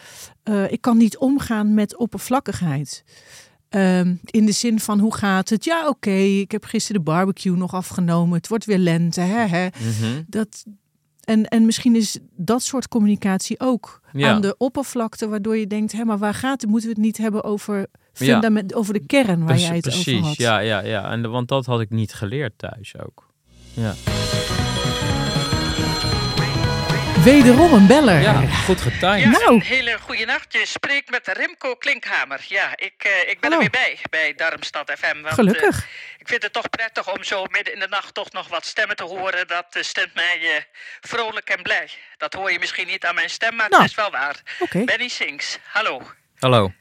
eh, 0.44 0.72
ik 0.72 0.82
kan 0.82 0.98
niet 0.98 1.18
omgaan 1.18 1.74
met 1.74 1.98
oppervlakkigheid. 1.98 3.04
Ehm, 3.70 4.16
in 4.26 4.46
de 4.46 4.52
zin 4.52 4.80
van 4.80 5.00
hoe 5.00 5.16
gaat 5.16 5.50
het? 5.50 5.64
Ja, 5.64 5.88
oké, 5.88 6.12
ik 6.12 6.52
heb 6.52 6.64
gisteren 6.66 7.04
de 7.06 7.12
barbecue 7.12 7.56
nog 7.58 7.74
afgenomen. 7.74 8.38
Het 8.38 8.48
wordt 8.48 8.66
weer 8.66 8.78
lente. 8.78 9.22
Hè, 9.22 9.46
hè. 9.46 9.68
Mhm. 9.68 10.22
Dat, 10.28 10.66
en, 11.24 11.46
en 11.48 11.66
misschien 11.66 11.96
is 11.96 12.18
dat 12.36 12.64
soort 12.64 12.88
communicatie 12.88 13.60
ook 13.60 14.02
Ja. 14.14 14.32
aan 14.32 14.42
de 14.42 14.56
oppervlakte, 14.58 15.28
waardoor 15.28 15.58
je 15.58 15.68
denkt, 15.68 15.92
hé, 15.92 16.04
maar 16.06 16.18
waar 16.18 16.34
gaat 16.34 16.62
het? 16.62 16.70
Moeten 16.70 16.90
we 16.90 16.96
het 16.96 17.04
niet 17.06 17.18
hebben 17.18 17.44
over, 17.44 17.86
Ja. 18.14 18.52
over 18.74 18.94
de 18.94 19.06
kern 19.06 19.38
waar 19.38 19.46
Precies, 19.46 19.68
jij 19.68 19.76
het 19.76 19.88
over 19.88 20.04
precies. 20.04 20.22
had? 20.26 20.36
Ja, 20.38 20.60
ja, 20.60 20.80
ja. 20.84 21.12
En 21.12 21.30
want 21.32 21.48
dat 21.48 21.66
had 21.66 21.82
ik 21.82 21.90
niet 21.90 22.14
geleerd 22.14 22.54
thuis 22.58 22.94
ook. 23.06 23.28
Ja, 23.74 23.94
Wederom 27.24 27.74
een 27.74 27.88
beller. 27.88 28.22
ja 28.22 28.42
goed 28.66 28.82
getimed. 28.82 29.20
Ja, 29.20 29.30
Nou. 29.30 29.54
een 29.54 29.62
hele 29.62 29.98
goede 30.00 30.26
nacht. 30.26 30.54
Je 30.54 30.66
spreekt 30.66 31.10
met 31.10 31.28
Remco 31.28 31.76
Klinkhamer. 31.76 32.46
Ja, 32.48 32.72
ik, 32.76 32.94
eh, 32.98 33.30
ik 33.30 33.40
ben 33.40 33.52
Hallo. 33.52 33.66
er 33.66 33.72
weer 33.72 33.82
bij, 33.82 33.98
bij 34.10 34.34
Darmstad 34.36 34.92
FM. 34.98 35.22
Want, 35.22 35.34
Gelukkig. 35.34 35.78
eh, 35.84 35.90
ik 36.18 36.28
vind 36.28 36.44
het 36.44 36.54
toch 36.54 36.70
prettig 36.70 37.12
om 37.14 37.24
zo 37.24 37.46
midden 37.52 37.74
in 37.74 37.80
de 37.80 37.88
nacht 37.88 38.14
toch 38.14 38.32
nog 38.32 38.48
wat 38.48 38.66
stemmen 38.66 38.96
te 38.96 39.04
horen. 39.04 39.48
Dat 39.48 39.66
eh, 39.72 39.84
stemt 39.84 40.14
mij 40.14 40.68
vrolijk 41.02 41.50
en 41.50 41.64
blij. 41.64 41.90
Dat 42.18 42.34
hoor 42.34 42.52
je 42.52 42.60
misschien 42.60 42.88
niet 42.88 43.06
aan 43.06 43.16
mijn 43.16 43.30
stem, 43.30 43.56
maar 43.56 43.70
Nou. 43.70 43.82
het 43.82 43.92
is 43.92 43.98
wel 43.98 44.12
waar. 44.12 44.36
Oké. 44.60 44.84
Benny 44.84 45.08
Sings, 45.08 45.58
hallo. 45.72 46.02
Hallo. 46.40 46.72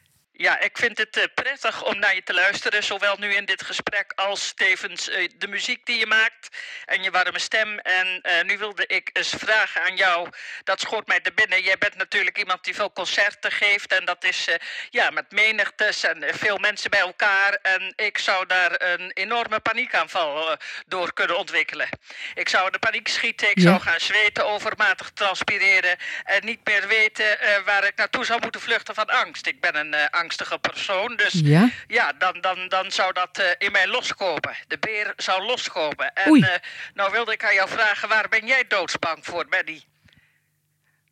Ja, 0.40 0.58
ik 0.60 0.78
vind 0.78 0.98
het 0.98 1.16
eh, 1.16 1.24
prettig 1.34 1.84
om 1.84 1.98
naar 1.98 2.14
je 2.14 2.22
te 2.22 2.34
luisteren, 2.34 2.84
zowel 2.84 3.16
nu 3.16 3.34
in 3.34 3.44
dit 3.44 3.62
gesprek 3.62 4.12
als 4.14 4.52
tevens 4.52 5.08
eh, 5.08 5.28
de 5.36 5.48
muziek 5.48 5.86
die 5.86 5.98
je 5.98 6.06
maakt 6.06 6.48
en 6.84 7.02
je 7.02 7.10
warme 7.10 7.38
stem. 7.38 7.78
En 7.78 8.20
eh, 8.22 8.44
nu 8.44 8.58
wilde 8.58 8.86
ik 8.86 9.10
eens 9.12 9.34
vragen 9.38 9.82
aan 9.82 9.96
jou, 9.96 10.28
dat 10.64 10.80
schoot 10.80 11.06
mij 11.06 11.20
te 11.20 11.32
binnen. 11.32 11.62
Jij 11.62 11.78
bent 11.78 11.96
natuurlijk 11.96 12.38
iemand 12.38 12.64
die 12.64 12.74
veel 12.74 12.92
concerten 12.92 13.52
geeft 13.52 13.92
en 13.92 14.04
dat 14.04 14.24
is 14.24 14.48
ja, 14.90 15.10
met 15.10 15.30
menigtes 15.30 16.02
en 16.04 16.24
veel 16.34 16.58
mensen 16.58 16.90
bij 16.90 17.00
elkaar. 17.00 17.58
En 17.62 17.92
ik 17.96 18.18
zou 18.18 18.46
daar 18.46 18.82
een 18.82 19.10
enorme 19.14 19.60
paniekaanval 19.60 20.56
door 20.86 21.12
kunnen 21.12 21.38
ontwikkelen. 21.38 21.88
Ik 22.34 22.48
zou 22.48 22.70
de 22.70 22.78
paniek 22.78 23.08
schieten, 23.08 23.50
ik 23.50 23.58
Ja. 23.58 23.62
zou 23.62 23.80
gaan 23.80 24.00
zweten, 24.00 24.46
overmatig 24.46 25.10
transpireren 25.10 25.96
en 26.24 26.44
niet 26.44 26.60
meer 26.64 26.86
weten 26.88 27.38
waar 27.64 27.84
ik 27.84 27.96
naartoe 27.96 28.24
zou 28.24 28.40
moeten 28.40 28.60
vluchten 28.60 28.94
van 28.94 29.06
angst. 29.06 29.46
Ik 29.46 29.60
ben 29.60 29.76
een 29.76 29.94
eh, 29.94 30.04
angstige 30.28 30.58
persoon, 30.58 31.16
dus 31.16 31.32
Ja. 31.44 31.68
ja, 31.86 32.12
dan, 32.12 32.40
dan, 32.40 32.68
dan 32.68 32.90
zou 32.90 33.12
dat 33.12 33.38
eh, 33.38 33.44
in 33.58 33.72
mij 33.72 33.86
loskomen. 33.86 34.56
De 34.66 34.78
beer 34.78 35.12
zou 35.16 35.42
loskomen. 35.42 36.12
En 36.14 36.30
Oei. 36.30 36.42
eh, 36.42 36.54
nou 36.94 37.12
wilde 37.12 37.32
ik 37.32 37.44
aan 37.44 37.54
jou 37.54 37.68
vragen, 37.68 38.08
waar 38.08 38.28
ben 38.28 38.46
jij 38.46 38.64
doodsbang 38.68 39.18
voor, 39.22 39.46
Benny? 39.48 39.82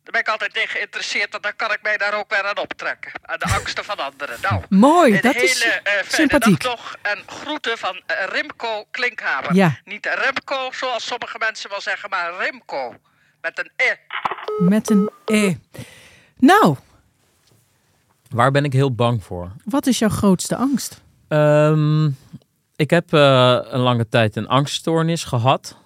Daar 0.03 0.11
ben 0.11 0.21
ik 0.21 0.27
altijd 0.27 0.57
in 0.57 0.67
geïnteresseerd, 0.67 1.31
want 1.31 1.43
dan 1.43 1.55
kan 1.55 1.71
ik 1.71 1.81
mij 1.81 1.97
daar 1.97 2.13
ook 2.13 2.29
weer 2.29 2.43
aan 2.43 2.57
optrekken. 2.57 3.11
Aan 3.21 3.39
de 3.39 3.45
angsten 3.45 3.85
van 3.85 3.97
anderen. 3.97 4.37
Nou, 4.41 4.63
Mooi, 4.69 5.15
een 5.15 5.21
dat 5.21 5.33
hele 5.33 5.45
is 5.45 5.63
eh, 5.63 5.71
fijne 5.83 6.03
sympathiek. 6.07 6.61
dag 6.61 6.71
nog. 6.75 6.95
En 7.01 7.23
groeten 7.27 7.77
van 7.77 8.01
eh, 8.05 8.25
Remco 8.25 8.85
Klinkhamer. 8.91 9.53
Ja. 9.55 9.79
Niet 9.83 10.05
Remco, 10.05 10.71
zoals 10.71 11.05
sommige 11.05 11.37
mensen 11.37 11.69
wel 11.69 11.81
zeggen, 11.81 12.09
maar 12.09 12.33
Remco. 12.37 12.95
Met 13.41 13.59
een 13.59 13.71
E. 13.75 13.93
Met 14.59 14.89
een 14.89 15.09
E. 15.25 15.53
Nou, 16.37 16.77
Waar 18.29 18.51
ben 18.51 18.63
ik 18.63 18.73
heel 18.73 18.95
bang 18.95 19.23
voor? 19.23 19.51
wat 19.65 19.87
is 19.87 19.99
jouw 19.99 20.09
grootste 20.09 20.55
angst? 20.55 21.01
Ehm, 21.27 22.05
ik 22.75 22.89
heb 22.89 23.13
eh, 23.13 23.59
een 23.61 23.79
lange 23.79 24.09
tijd 24.09 24.35
een 24.35 24.47
angststoornis 24.47 25.23
gehad. 25.23 25.77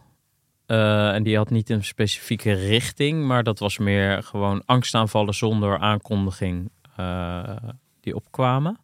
Eh, 0.66 1.14
en 1.14 1.24
die 1.24 1.38
had 1.38 1.50
niet 1.50 1.70
een 1.70 1.84
specifieke 1.84 2.54
richting, 2.54 3.26
maar 3.26 3.44
dat 3.44 3.60
was 3.60 3.78
meer 3.78 4.24
gewoon 4.24 4.64
angstaanvallen 4.66 5.34
zonder 5.34 5.78
aankondiging 5.78 6.72
eh, 6.96 7.56
die 8.00 8.16
opkwamen. 8.16 8.78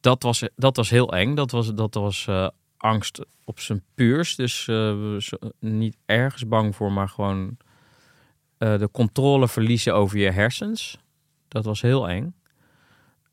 Dat 0.00 0.22
was, 0.22 0.42
dat 0.56 0.76
was 0.76 0.90
heel 0.90 1.12
eng. 1.12 1.34
Dat 1.34 1.50
was, 1.50 1.74
dat 1.74 1.94
was 1.94 2.28
angst 2.76 3.20
op 3.44 3.60
zijn 3.60 3.82
puurs. 3.94 4.36
Dus 4.36 4.68
niet 5.58 5.96
ergens 6.06 6.48
bang 6.48 6.76
voor, 6.76 6.92
maar 6.92 7.08
gewoon 7.08 7.56
de 8.58 8.88
controle 8.92 9.48
verliezen 9.48 9.94
over 9.94 10.18
je 10.18 10.30
hersens. 10.30 10.98
Dat 11.50 11.64
was 11.64 11.80
heel 11.80 12.08
eng. 12.08 12.34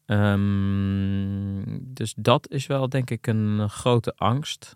Ehm, 0.05 1.77
dus 1.79 2.13
dat 2.17 2.49
is 2.49 2.67
wel 2.67 2.89
denk 2.89 3.09
ik 3.09 3.27
een 3.27 3.69
grote 3.69 4.13
angst. 4.15 4.75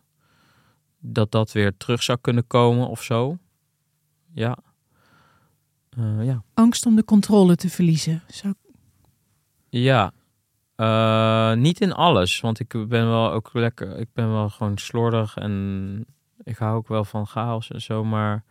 Dat 0.99 1.31
dat 1.31 1.51
weer 1.51 1.77
terug 1.77 2.03
zou 2.03 2.17
kunnen 2.21 2.47
komen 2.47 2.87
of 2.87 3.03
zo. 3.03 3.37
Ja. 4.33 4.57
Eh, 5.89 6.25
ja. 6.25 6.43
Angst 6.53 6.85
om 6.85 6.95
de 6.95 7.03
controle 7.03 7.55
te 7.55 7.69
verliezen. 7.69 8.23
Zou... 8.27 8.53
Ja. 9.69 10.13
Eh, 10.75 11.53
niet 11.53 11.81
in 11.81 11.93
alles, 11.93 12.39
want 12.39 12.59
ik 12.59 12.87
ben 12.87 13.09
wel 13.09 13.31
ook 13.31 13.49
lekker. 13.53 13.97
Ik 13.97 14.09
ben 14.13 14.31
wel 14.31 14.49
gewoon 14.49 14.77
slordig 14.77 15.35
en 15.35 16.05
ik 16.43 16.57
hou 16.57 16.75
ook 16.75 16.87
wel 16.87 17.03
van 17.03 17.27
chaos 17.27 17.69
en 17.69 17.81
zo. 17.81 18.03
Maar 18.03 18.43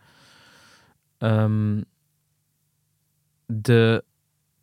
ehm, 1.19 1.83
de 3.47 4.05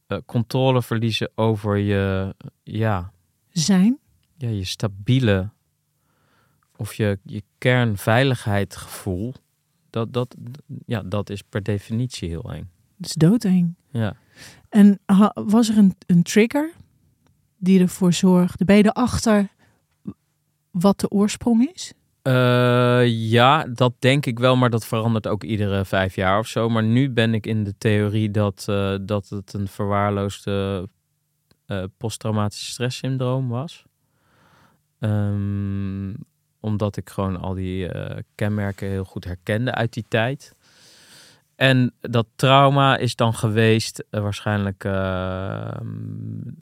eh, 0.08 0.18
controle 0.26 0.82
verliezen 0.82 1.32
over 1.36 1.78
je, 1.78 2.36
ja, 2.64 3.12
Zijn? 3.50 4.00
ja, 4.38 4.50
je 4.50 4.64
stabiele 4.64 5.50
of 6.76 6.94
je, 6.94 7.20
je 7.24 7.44
kernveiligheidsgevoel, 7.58 9.34
dat, 9.90 10.14
dat, 10.14 10.36
ja, 10.86 11.02
dat 11.02 11.30
is 11.30 11.42
per 11.42 11.64
definitie 11.64 12.30
heel 12.30 12.54
eng. 12.54 12.70
Dat 12.98 13.10
is 13.10 13.14
doodeng. 13.14 13.76
Ja. 13.90 14.16
En 14.70 15.00
was 15.34 15.70
er 15.70 15.78
een, 15.78 15.96
een 16.06 16.24
trigger 16.24 16.74
die 17.58 17.80
ervoor 17.80 18.14
zorgde? 18.14 18.66
Ben 18.66 18.78
je 18.78 18.86
erachter 18.86 19.50
wat 20.72 21.00
de 21.00 21.10
oorsprong 21.10 21.72
is? 21.74 21.94
Eh, 22.28 23.08
ja, 23.08 23.64
dat 23.64 23.94
denk 24.00 24.26
ik 24.26 24.40
wel, 24.40 24.56
maar 24.56 24.70
dat 24.70 24.86
verandert 24.86 25.28
ook 25.28 25.44
iedere 25.44 25.86
vijf 25.86 26.16
jaar 26.16 26.40
of 26.40 26.48
zo. 26.48 26.70
Maar 26.70 26.84
nu 26.84 27.10
ben 27.10 27.34
ik 27.34 27.46
in 27.46 27.64
de 27.64 27.78
theorie 27.78 28.32
dat, 28.32 28.66
eh, 28.70 28.96
dat 29.02 29.30
het 29.30 29.54
een 29.54 29.68
verwaarloosde 29.68 30.90
eh, 31.66 31.84
posttraumatische 31.98 32.72
stresssyndroom 32.72 33.48
was. 33.50 33.86
Ehm, 35.00 36.14
omdat 36.60 36.98
ik 36.98 37.10
gewoon 37.10 37.40
al 37.40 37.54
die 37.54 37.90
kenmerken 38.36 38.88
heel 38.88 39.04
goed 39.04 39.24
herkende 39.24 39.74
uit 39.74 39.94
die 39.94 40.06
tijd. 40.08 40.56
En 41.56 41.94
dat 42.00 42.28
trauma 42.36 42.98
is 42.98 43.16
dan 43.16 43.34
geweest 43.34 44.06
waarschijnlijk 44.10 44.84
eh, 44.84 45.78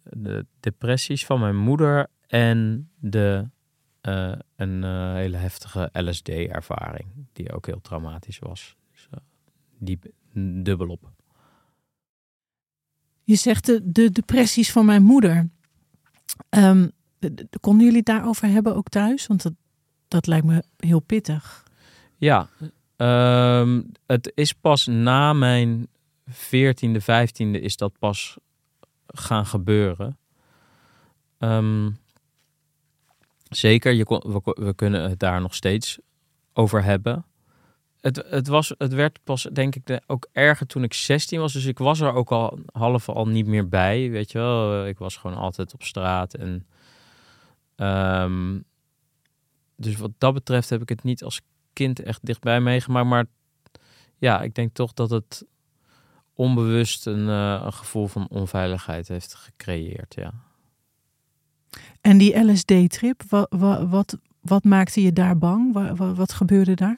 de 0.04 0.46
depressies 0.60 1.26
van 1.26 1.40
mijn 1.40 1.58
moeder 1.58 2.08
en 2.28 2.90
de 3.00 3.50
eh, 4.06 4.32
een 4.56 4.84
eh, 4.84 5.14
hele 5.14 5.38
heftige 5.38 5.90
LSD-ervaring, 5.94 7.08
die 7.34 7.54
ook 7.54 7.66
heel 7.66 7.82
traumatisch 7.82 8.40
was. 8.40 8.76
Dus, 8.92 9.08
eh, 9.12 9.20
die 9.80 10.00
dubbelop. 10.64 11.12
Je 13.24 13.36
zegt 13.36 13.66
de, 13.66 13.92
de 13.92 14.12
depressies 14.12 14.72
van 14.72 14.86
mijn 14.86 15.04
moeder. 15.04 15.50
Ehm, 16.50 16.88
de- 17.20 17.34
de- 17.34 17.48
konden 17.60 17.82
jullie 17.84 17.98
het 17.98 18.06
daarover 18.08 18.48
hebben 18.48 18.76
ook 18.76 18.90
thuis? 18.90 19.28
Want 19.28 19.42
dat, 19.44 19.54
dat 20.08 20.28
lijkt 20.28 20.46
me 20.46 20.64
heel 20.78 21.00
pittig. 21.00 21.64
Ja, 22.18 22.50
ehm, 22.96 23.82
het 24.06 24.32
is 24.36 24.54
pas 24.54 24.86
na 24.86 25.34
mijn 25.34 25.88
14e, 26.30 27.02
15e 27.02 27.62
is 27.62 27.78
dat 27.78 28.00
pas 28.00 28.38
gaan 29.08 29.46
gebeuren. 29.46 30.18
Ehm, 31.38 31.92
zeker, 33.58 33.92
je 33.92 34.04
kon, 34.04 34.42
we, 34.44 34.74
kunnen 34.76 35.10
het 35.10 35.20
daar 35.20 35.42
nog 35.42 35.56
steeds 35.56 36.00
over 36.54 36.84
hebben. 36.84 37.26
Het, 38.02 38.24
het, 38.30 38.48
was, 38.48 38.74
het 38.78 38.94
werd 38.94 39.20
pas, 39.24 39.48
denk 39.54 39.76
ik, 39.76 40.02
ook 40.08 40.28
erger 40.32 40.68
toen 40.68 40.84
ik 40.84 40.94
16 40.94 41.40
was. 41.40 41.54
Dus 41.54 41.66
ik 41.66 41.78
was 41.78 42.00
er 42.00 42.14
ook 42.14 42.32
al 42.32 42.60
half 42.72 43.10
al 43.10 43.28
niet 43.28 43.46
meer 43.46 43.70
bij, 43.70 44.10
weet 44.10 44.32
je 44.32 44.38
wel. 44.38 44.86
Ik 44.86 44.98
was 44.98 45.18
gewoon 45.18 45.38
altijd 45.38 45.74
op 45.74 45.84
straat. 45.84 46.34
En, 46.34 46.68
ehm, 47.76 48.60
dus 49.76 49.96
wat 49.96 50.12
dat 50.18 50.34
betreft 50.34 50.70
heb 50.70 50.82
ik 50.82 50.90
het 50.90 51.04
niet 51.04 51.24
als 51.24 51.42
kind 51.74 52.00
echt 52.00 52.26
dichtbij 52.26 52.62
meegemaakt. 52.62 53.08
Maar 53.08 53.26
ja, 54.18 54.42
ik 54.42 54.56
denk 54.56 54.74
toch 54.74 54.94
dat 54.94 55.10
het 55.10 55.46
onbewust 56.34 57.06
een, 57.06 57.30
eh, 57.30 57.62
een 57.66 57.74
gevoel 57.74 58.08
van 58.08 58.28
onveiligheid 58.30 59.08
heeft 59.08 59.34
gecreëerd. 59.34 60.16
Ja. 60.16 60.34
En 62.02 62.18
die 62.18 62.40
LSD-trip, 62.52 63.22
wat, 63.30 63.48
wat, 63.90 64.18
wat 64.42 64.64
maakte 64.64 65.02
je 65.02 65.14
daar 65.14 65.38
bang? 65.38 65.74
Wa- 65.74 65.96
wa- 65.96 66.14
wat 66.14 66.34
gebeurde 66.34 66.74
daar? 66.74 66.98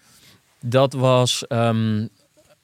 Dat 0.60 0.94
was 0.94 1.48
ehm, 1.48 2.08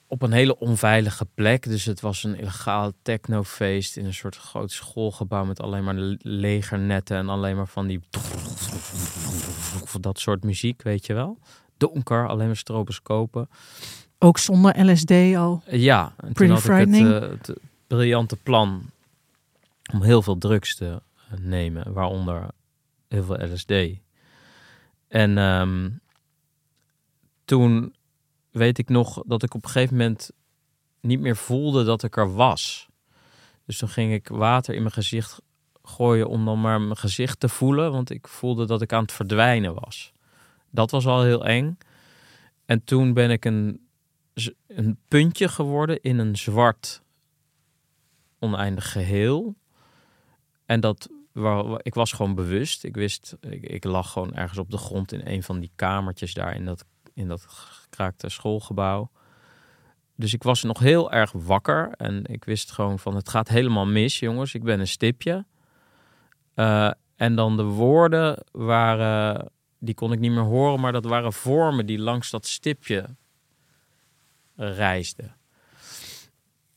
op 0.07 0.21
een 0.21 0.31
hele 0.31 0.59
onveilige 0.59 1.27
plek. 1.33 1.63
Dus 1.63 1.85
het 1.85 2.01
was 2.01 2.23
een 2.23 2.35
illegaal 2.35 2.91
technofeest 3.01 3.97
in 3.97 4.05
een 4.05 4.13
soort 4.13 4.35
groot 4.35 4.71
schoolgebouw 4.71 5.45
met 5.45 5.59
alleen 5.61 5.83
maar 5.83 5.93
le- 5.95 6.17
legernetten 6.21 7.17
en 7.17 7.29
alleen 7.29 7.55
maar 7.55 7.67
van 7.67 7.87
die 7.87 7.99
dat 9.99 10.19
soort 10.19 10.43
muziek, 10.43 10.81
weet 10.81 11.05
je 11.05 11.13
wel. 11.13 11.37
Donker, 11.77 12.27
alleen 12.27 12.47
maar 12.47 12.55
stroboscopen. 12.55 13.49
Ook 14.19 14.37
zonder 14.37 14.91
LSD 14.91 15.11
al. 15.11 15.63
Ja, 15.69 16.03
en 16.17 16.33
Pretty 16.33 16.33
toen 16.33 16.49
had 16.49 16.61
frightening. 16.61 17.07
ik 17.07 17.13
het, 17.13 17.23
eh, 17.23 17.27
het 17.47 17.57
briljante 17.87 18.35
plan 18.35 18.81
om 19.93 20.01
heel 20.01 20.21
veel 20.21 20.37
drugs 20.37 20.75
te 20.75 21.01
nemen, 21.41 21.93
waaronder 21.93 22.47
heel 23.07 23.23
veel 23.23 23.53
LSD. 23.53 23.71
En 25.07 25.37
ehm, 25.37 25.89
toen 27.45 27.95
weet 28.51 28.77
ik 28.77 28.89
nog 28.89 29.23
dat 29.25 29.43
ik 29.43 29.53
op 29.53 29.63
een 29.63 29.69
gegeven 29.69 29.97
moment 29.97 30.31
niet 31.01 31.19
meer 31.19 31.35
voelde 31.35 31.83
dat 31.83 32.03
ik 32.03 32.17
er 32.17 32.33
was. 32.33 32.87
Dus 33.65 33.77
toen 33.77 33.89
ging 33.89 34.13
ik 34.13 34.27
water 34.27 34.73
in 34.73 34.81
mijn 34.81 34.93
gezicht 34.93 35.41
gooien 35.83 36.27
om 36.27 36.45
dan 36.45 36.61
maar 36.61 36.81
mijn 36.81 36.97
gezicht 36.97 37.39
te 37.39 37.49
voelen, 37.49 37.91
want 37.91 38.09
ik 38.09 38.27
voelde 38.27 38.65
dat 38.65 38.81
ik 38.81 38.93
aan 38.93 39.01
het 39.01 39.11
verdwijnen 39.11 39.73
was. 39.73 40.13
Dat 40.69 40.91
was 40.91 41.05
al 41.05 41.21
heel 41.21 41.45
eng. 41.45 41.77
En 42.65 42.83
toen 42.83 43.13
ben 43.13 43.31
ik 43.31 43.45
een 43.45 43.83
een 44.67 44.97
puntje 45.07 45.47
geworden 45.47 46.01
in 46.01 46.17
een 46.17 46.37
zwart 46.37 47.01
oneindig 48.39 48.91
geheel. 48.91 49.55
En 50.65 50.79
dat 50.79 51.09
waar, 51.33 51.79
ik 51.81 51.93
was 51.93 52.11
gewoon 52.11 52.35
bewust. 52.35 52.83
Ik 52.83 52.95
wist, 52.95 53.37
ik, 53.49 53.83
lag 53.83 54.11
gewoon 54.11 54.33
ergens 54.33 54.59
op 54.59 54.71
de 54.71 54.77
grond 54.77 55.11
in 55.11 55.21
een 55.23 55.43
van 55.43 55.59
die 55.59 55.71
kamertjes 55.75 56.33
daar 56.33 56.55
in 56.55 56.65
dat, 56.65 56.85
in 57.13 57.27
dat 57.27 57.45
gekraakte 57.47 58.29
schoolgebouw. 58.29 59.11
Dus 60.15 60.33
ik 60.33 60.43
was 60.43 60.63
nog 60.63 60.79
heel 60.79 61.11
erg 61.11 61.31
wakker 61.31 61.91
en 61.91 62.25
ik 62.25 62.45
wist 62.45 62.71
gewoon 62.71 62.99
van 62.99 63.15
het 63.15 63.29
gaat 63.29 63.47
helemaal 63.47 63.85
mis, 63.85 64.19
jongens. 64.19 64.53
Ik 64.53 64.63
ben 64.63 64.79
een 64.79 64.87
stipje. 64.87 65.45
Eh, 66.53 66.91
en 67.15 67.35
dan 67.35 67.57
de 67.57 67.63
woorden 67.63 68.43
waren, 68.51 69.51
die 69.79 69.93
kon 69.93 70.11
ik 70.11 70.19
niet 70.19 70.31
meer 70.31 70.43
horen, 70.43 70.79
maar 70.79 70.91
dat 70.91 71.05
waren 71.05 71.33
vormen 71.33 71.85
die 71.85 71.99
langs 71.99 72.29
dat 72.29 72.47
stipje 72.47 73.15
reisde. 74.55 75.31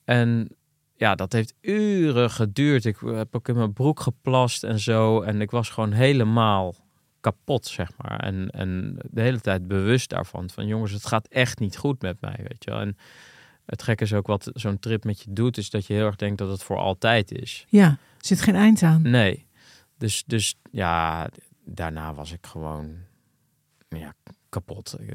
En 0.04 0.56
ja, 0.96 1.14
dat 1.14 1.32
heeft 1.32 1.54
uren 1.60 2.30
geduurd. 2.30 2.84
Ik 2.84 2.96
heb 3.04 3.34
ook 3.34 3.48
in 3.48 3.56
mijn 3.56 3.72
broek 3.72 4.00
geplast 4.00 4.64
en 4.64 4.80
zo. 4.80 5.20
En 5.20 5.40
ik 5.40 5.50
was 5.50 5.70
gewoon 5.70 5.92
helemaal 5.92 6.74
kapot, 7.20 7.66
zeg 7.66 7.90
maar. 7.96 8.20
En, 8.20 8.50
en 8.50 8.98
de 9.10 9.20
hele 9.20 9.40
tijd 9.40 9.68
bewust 9.68 10.10
daarvan. 10.10 10.50
Van 10.50 10.66
jongens, 10.66 10.92
het 10.92 11.06
gaat 11.06 11.28
echt 11.28 11.58
niet 11.58 11.76
goed 11.76 12.02
met 12.02 12.20
mij, 12.20 12.36
weet 12.38 12.64
je 12.64 12.70
wel. 12.70 12.80
En 12.80 12.96
het 13.66 13.82
gekke 13.82 14.04
is 14.04 14.12
ook 14.12 14.26
wat 14.26 14.50
zo'n 14.54 14.78
trip 14.78 15.04
met 15.04 15.20
je 15.22 15.32
doet... 15.32 15.56
is 15.56 15.70
dat 15.70 15.86
je 15.86 15.92
heel 15.94 16.06
erg 16.06 16.16
denkt 16.16 16.38
dat 16.38 16.50
het 16.50 16.62
voor 16.62 16.76
altijd 16.76 17.32
is. 17.32 17.64
Ja, 17.68 17.88
er 17.88 17.98
zit 18.26 18.40
geen 18.40 18.54
eind 18.54 18.82
aan. 18.82 19.02
Nee. 19.02 19.46
Dus, 19.98 20.24
dus 20.26 20.54
ja, 20.70 21.28
daarna 21.64 22.14
was 22.14 22.32
ik 22.32 22.46
gewoon 22.46 22.96
ja, 23.88 24.14
kapot. 24.48 24.92
Eh, 24.92 25.06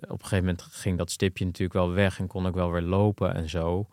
Op 0.00 0.10
een 0.10 0.18
gegeven 0.18 0.38
moment 0.38 0.62
ging 0.62 0.98
dat 0.98 1.10
stipje 1.10 1.44
natuurlijk 1.44 1.78
wel 1.78 1.92
weg 1.92 2.18
en 2.18 2.26
kon 2.26 2.46
ik 2.46 2.54
wel 2.54 2.72
weer 2.72 2.82
lopen 2.82 3.34
en 3.34 3.48
zo. 3.48 3.88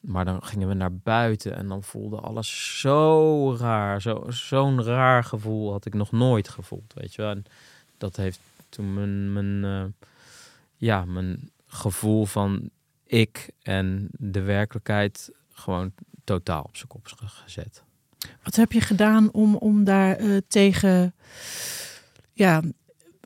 Maar 0.00 0.24
dan 0.24 0.42
gingen 0.42 0.68
we 0.68 0.74
naar 0.74 0.94
buiten 0.94 1.56
en 1.56 1.68
dan 1.68 1.82
voelde 1.82 2.16
alles 2.16 2.78
zo 2.80 3.56
raar. 3.58 4.00
Zo, 4.00 4.24
zo'n 4.28 4.82
raar 4.84 5.24
gevoel 5.24 5.72
had 5.72 5.84
ik 5.86 5.94
nog 5.94 6.12
nooit 6.12 6.48
gevoeld, 6.48 6.92
weet 6.94 7.14
je 7.14 7.22
wel. 7.22 7.30
En 7.30 7.44
dat 7.98 8.16
heeft 8.16 8.40
toen 8.68 8.94
mijn, 8.94 9.32
mijn, 9.32 9.64
eh, 9.64 10.08
ja, 10.76 11.04
mijn 11.04 11.50
gevoel 11.66 12.24
van 12.26 12.70
ik 13.06 13.50
en 13.62 14.08
de 14.12 14.40
werkelijkheid 14.40 15.30
gewoon 15.52 15.92
totaal 16.24 16.62
op 16.62 16.76
zijn 16.76 16.88
kop 16.88 17.06
ge- 17.06 17.26
gezet. 17.26 17.82
Wat 18.42 18.56
heb 18.56 18.72
je 18.72 18.80
gedaan 18.80 19.32
om, 19.32 19.56
om 19.56 19.84
daar 19.84 20.16
eh, 20.16 20.36
tegen, 20.48 21.14
ja, 22.32 22.62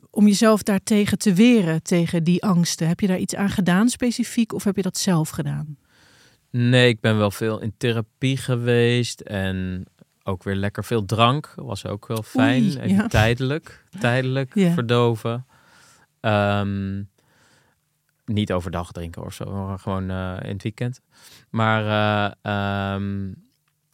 om 0.09 0.27
jezelf 0.27 0.63
daartegen 0.63 1.17
te 1.17 1.33
weren, 1.33 1.83
tegen 1.83 2.23
die 2.23 2.43
angsten? 2.43 2.87
Heb 2.87 2.99
je 2.99 3.07
daar 3.07 3.17
iets 3.19 3.35
aan 3.35 3.49
gedaan 3.49 3.89
specifiek 3.89 4.53
of 4.53 4.63
heb 4.63 4.75
je 4.75 4.81
dat 4.81 4.97
zelf 4.97 5.29
gedaan? 5.29 5.77
Nee, 6.57 6.87
ik 6.87 6.99
ben 6.99 7.17
wel 7.17 7.31
veel 7.31 7.61
in 7.61 7.73
therapie 7.77 8.37
geweest 8.37 9.19
en 9.21 9.85
ook 10.23 10.43
weer 10.43 10.55
lekker 10.55 10.83
veel 10.83 11.05
drank. 11.05 11.53
Was 11.55 11.85
ook 11.85 12.07
wel 12.07 12.23
fijn. 12.23 12.63
Oei, 12.63 12.77
Even 12.79 12.89
ja. 12.95 13.07
tijdelijk, 13.07 13.83
tijdelijk 13.99 14.55
Ja. 14.55 14.73
verdoven. 14.73 15.45
Ehm, 16.19 17.03
niet 18.25 18.51
overdag 18.53 18.91
drinken 18.91 19.23
of 19.23 19.33
zo, 19.33 19.65
maar 19.65 19.79
gewoon 19.79 20.09
eh, 20.09 20.37
in 20.41 20.49
het 20.53 20.63
weekend. 20.63 21.01
Maar 21.49 21.83
eh, 21.85 22.31
ehm, 22.93 23.31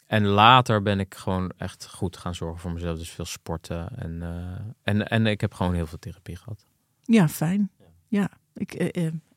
en 0.08 0.26
later 0.26 0.82
ben 0.82 1.00
ik 1.00 1.16
gewoon 1.16 1.52
echt 1.58 1.88
goed 1.90 2.18
gaan 2.18 2.36
zorgen 2.36 2.60
voor 2.60 2.72
mezelf. 2.72 2.98
Dus 2.98 3.10
veel 3.12 3.26
sporten 3.26 3.98
en, 3.98 4.22
eh, 4.22 4.66
en, 4.84 5.08
en 5.08 5.26
ik 5.28 5.42
heb 5.42 5.54
gewoon 5.54 5.74
heel 5.74 5.88
veel 5.88 6.00
therapie 6.00 6.36
gehad. 6.36 6.66
Ja, 7.02 7.28
fijn. 7.28 7.72
Ja, 8.08 8.30
ik, 8.54 8.74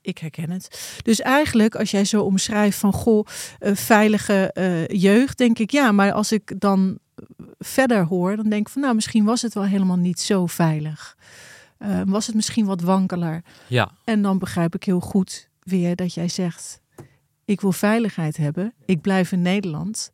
ik 0.04 0.18
herken 0.18 0.50
het. 0.50 0.98
Dus 1.02 1.20
eigenlijk, 1.20 1.74
als 1.74 1.90
jij 1.90 2.04
zo 2.04 2.22
omschrijft 2.22 2.78
van 2.78 2.92
goh, 2.92 3.26
eh, 3.58 3.74
veilige 3.74 4.52
eh, 4.52 4.86
jeugd, 4.88 5.38
denk 5.38 5.58
ik 5.58 5.70
ja. 5.70 5.92
Maar 5.92 6.12
als 6.12 6.32
ik 6.32 6.60
dan 6.60 6.98
eh, 7.14 7.24
verder 7.58 8.04
hoor, 8.04 8.36
dan 8.36 8.48
denk 8.48 8.66
ik 8.66 8.72
van 8.72 8.82
nou, 8.82 8.94
misschien 8.94 9.24
was 9.24 9.42
het 9.42 9.54
wel 9.54 9.64
helemaal 9.64 9.96
niet 9.96 10.20
zo 10.20 10.46
veilig. 10.46 11.16
Eh, 11.78 12.00
was 12.06 12.26
het 12.26 12.34
misschien 12.34 12.66
wat 12.66 12.80
wankeler. 12.80 13.42
Ja, 13.66 13.92
En 14.04 14.22
dan 14.22 14.38
begrijp 14.38 14.74
ik 14.74 14.84
heel 14.84 15.00
goed 15.00 15.48
weer 15.62 15.96
dat 15.96 16.14
jij 16.14 16.28
zegt: 16.28 16.80
ik 17.44 17.60
wil 17.60 17.72
veiligheid 17.72 18.36
hebben. 18.36 18.74
Ik 18.86 19.00
blijf 19.00 19.32
in 19.32 19.42
Nederland. 19.42 20.12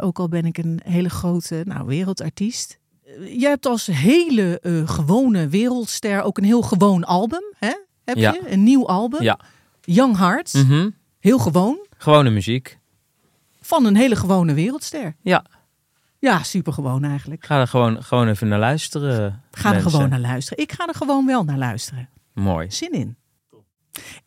Ook 0.00 0.18
al 0.18 0.28
ben 0.28 0.44
ik 0.44 0.58
een 0.58 0.80
hele 0.84 1.10
grote 1.10 1.62
nou, 1.64 1.86
wereldartiest. 1.86 2.78
Jij 3.24 3.50
hebt 3.50 3.66
als 3.66 3.86
hele 3.86 4.60
gewone 4.86 5.48
wereldster 5.48 6.22
ook 6.22 6.38
een 6.38 6.44
heel 6.44 6.62
gewoon 6.62 7.04
album. 7.04 7.42
Hè? 7.58 7.72
Heb 8.04 8.16
Ja. 8.16 8.32
je? 8.32 8.50
Een 8.52 8.62
nieuw 8.62 8.86
album. 8.88 9.22
ja. 9.22 9.38
Young 9.80 10.16
Hearts. 10.16 10.52
Mhm. 10.52 10.88
Heel 11.20 11.38
gewoon. 11.38 11.86
Gewone 11.98 12.30
muziek. 12.30 12.78
Van 13.60 13.84
een 13.84 13.96
hele 13.96 14.16
gewone 14.16 14.54
wereldster. 14.54 15.16
Ja, 15.22 15.44
Ja, 16.18 16.42
super 16.42 16.72
gewoon 16.72 17.04
eigenlijk. 17.04 17.44
ga 17.46 17.60
er 17.60 17.66
gewoon, 17.68 18.02
gewoon 18.02 18.28
even 18.28 18.48
naar 18.48 18.58
luisteren. 18.58 19.42
Ga 19.50 19.74
er 19.74 19.80
gewoon 19.82 20.08
naar 20.08 20.20
luisteren. 20.20 20.62
Ik 20.64 20.72
ga 20.72 20.86
er 20.86 20.94
gewoon 20.94 21.26
wel 21.26 21.44
naar 21.44 21.58
luisteren. 21.58 22.08
Mooi. 22.32 22.70
Zin 22.70 22.92
in. 22.92 23.16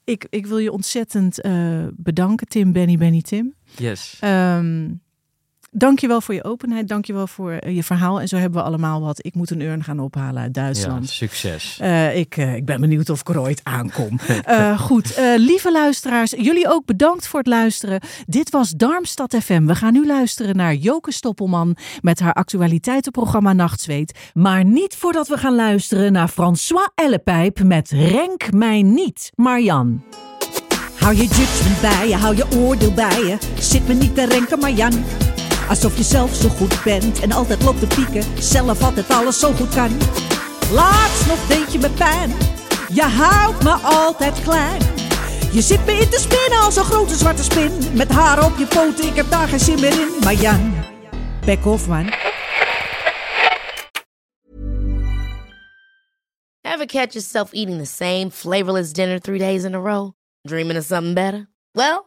Ik, 0.03 0.28
ik 0.30 0.45
wil 0.45 0.57
je 0.57 0.71
ontzettend 0.71 1.41
eh, 1.41 1.86
bedanken, 1.93 2.47
Tim, 2.47 2.71
Benny, 2.71 2.97
Benny, 2.97 3.21
Tim. 3.21 3.53
Yes. 3.75 4.17
Ehm, 4.19 4.89
dankjewel 5.78 6.21
voor 6.21 6.34
je 6.34 6.43
openheid. 6.43 6.88
Dankjewel 6.88 7.28
voor 7.28 7.51
eh, 7.51 7.75
je 7.75 7.84
verhaal. 7.84 8.21
En 8.21 8.28
zo 8.28 8.36
hebben 8.38 8.59
we 8.61 8.67
allemaal 8.67 9.01
wat. 9.01 9.25
Ik 9.25 9.34
moet 9.36 9.49
een 9.49 9.61
urn 9.61 9.84
gaan 9.84 9.99
ophalen 9.99 10.41
uit 10.41 10.55
Ja, 10.55 10.61
Duitsland. 10.61 11.09
succes. 11.09 11.78
Eh, 11.82 12.17
ik, 12.17 12.38
eh, 12.38 12.55
ik 12.55 12.65
ben 12.65 12.82
benieuwd 12.82 13.09
of 13.09 13.19
ik 13.19 13.30
er 13.30 13.39
ooit 13.39 13.61
aankom. 13.63 14.19
Eh, 14.43 14.80
goed, 14.80 15.13
eh, 15.13 15.25
lieve 15.38 15.71
luisteraars, 15.71 16.32
jullie 16.38 16.69
ook 16.69 16.86
bedankt 16.86 17.28
voor 17.28 17.39
het 17.39 17.47
luisteren. 17.47 18.01
Dit 18.25 18.49
was 18.49 18.71
Darmstad 18.71 19.36
FM. 19.43 19.65
We 19.65 19.75
gaan 19.75 19.93
nu 19.93 20.05
luisteren 20.05 20.55
naar 20.55 20.75
Joke 20.75 21.11
Stoppelman 21.11 21.75
met 22.01 22.19
haar 22.19 22.34
actualiteitenprogramma 22.34 23.53
Nachtzweet. 23.53 24.17
Maar 24.34 24.65
niet 24.65 24.95
voordat 24.95 25.28
we 25.28 25.38
gaan 25.38 25.55
luisteren 25.55 26.11
naar 26.11 26.28
François 26.28 26.89
Ellepijp 26.95 27.63
met 27.63 27.89
Renk 27.89 28.51
mij 28.53 28.82
niet, 28.82 29.32
Marian. 29.36 30.03
Hou 30.99 31.15
je 31.15 31.25
judgment 31.25 31.82
bij 31.82 32.07
je, 32.07 32.15
hou 32.15 32.36
je 32.36 32.45
oordeel 32.57 32.93
bij 32.93 33.23
je. 33.25 33.38
Zit 33.59 33.88
me 33.88 33.93
niet 33.93 34.15
te 34.15 34.25
renken, 34.25 34.59
Marjan. 34.59 34.93
Alsof 35.70 35.97
je 35.97 36.03
zelf 36.03 36.36
zo 36.36 36.49
goed 36.49 36.84
bent 36.84 37.20
en 37.20 37.32
altijd 37.32 37.63
loopt 37.63 37.80
te 37.80 37.88
pieken. 37.88 38.24
Zelf 38.39 38.84
altijd 38.84 39.09
alles 39.09 39.39
zo 39.39 39.51
goed 39.51 39.76
kan. 39.76 39.97
Laatst 40.72 41.28
nog 41.28 41.47
deed 41.47 41.72
je 41.74 41.80
me 41.80 41.89
pijn. 41.89 42.34
Je 42.93 43.03
houdt 43.03 43.63
me 43.63 43.72
altijd 43.72 44.41
klein. 44.41 44.82
Je 45.51 45.61
zit 45.61 45.86
me 45.86 45.91
in 45.91 46.09
te 46.09 46.20
spinnen 46.20 46.59
als 46.59 46.76
een 46.76 46.84
grote 46.84 47.15
zwarte 47.15 47.43
spin. 47.43 47.72
Met 47.93 48.11
haar 48.11 48.45
op 48.45 48.57
je 48.57 48.65
poten, 48.65 49.05
ik 49.05 49.15
heb 49.15 49.30
daar 49.30 49.47
geen 49.47 49.59
zin 49.59 49.80
meer 49.80 49.99
in. 49.99 50.07
Marjan, 50.24 50.74
back 51.45 51.65
off 51.65 51.88
man. 51.88 52.13
Ever 56.61 56.86
catch 56.86 57.13
yourself 57.13 57.53
eating 57.53 57.80
the 57.80 57.86
same 57.86 58.30
flavorless 58.32 58.91
dinner 58.93 59.20
three 59.20 59.39
days 59.39 59.63
in 59.63 59.74
a 59.74 59.80
row? 59.80 60.11
Dreaming 60.41 60.78
of 60.78 60.86
something 60.86 61.15
better? 61.15 61.49
Well, 61.72 62.06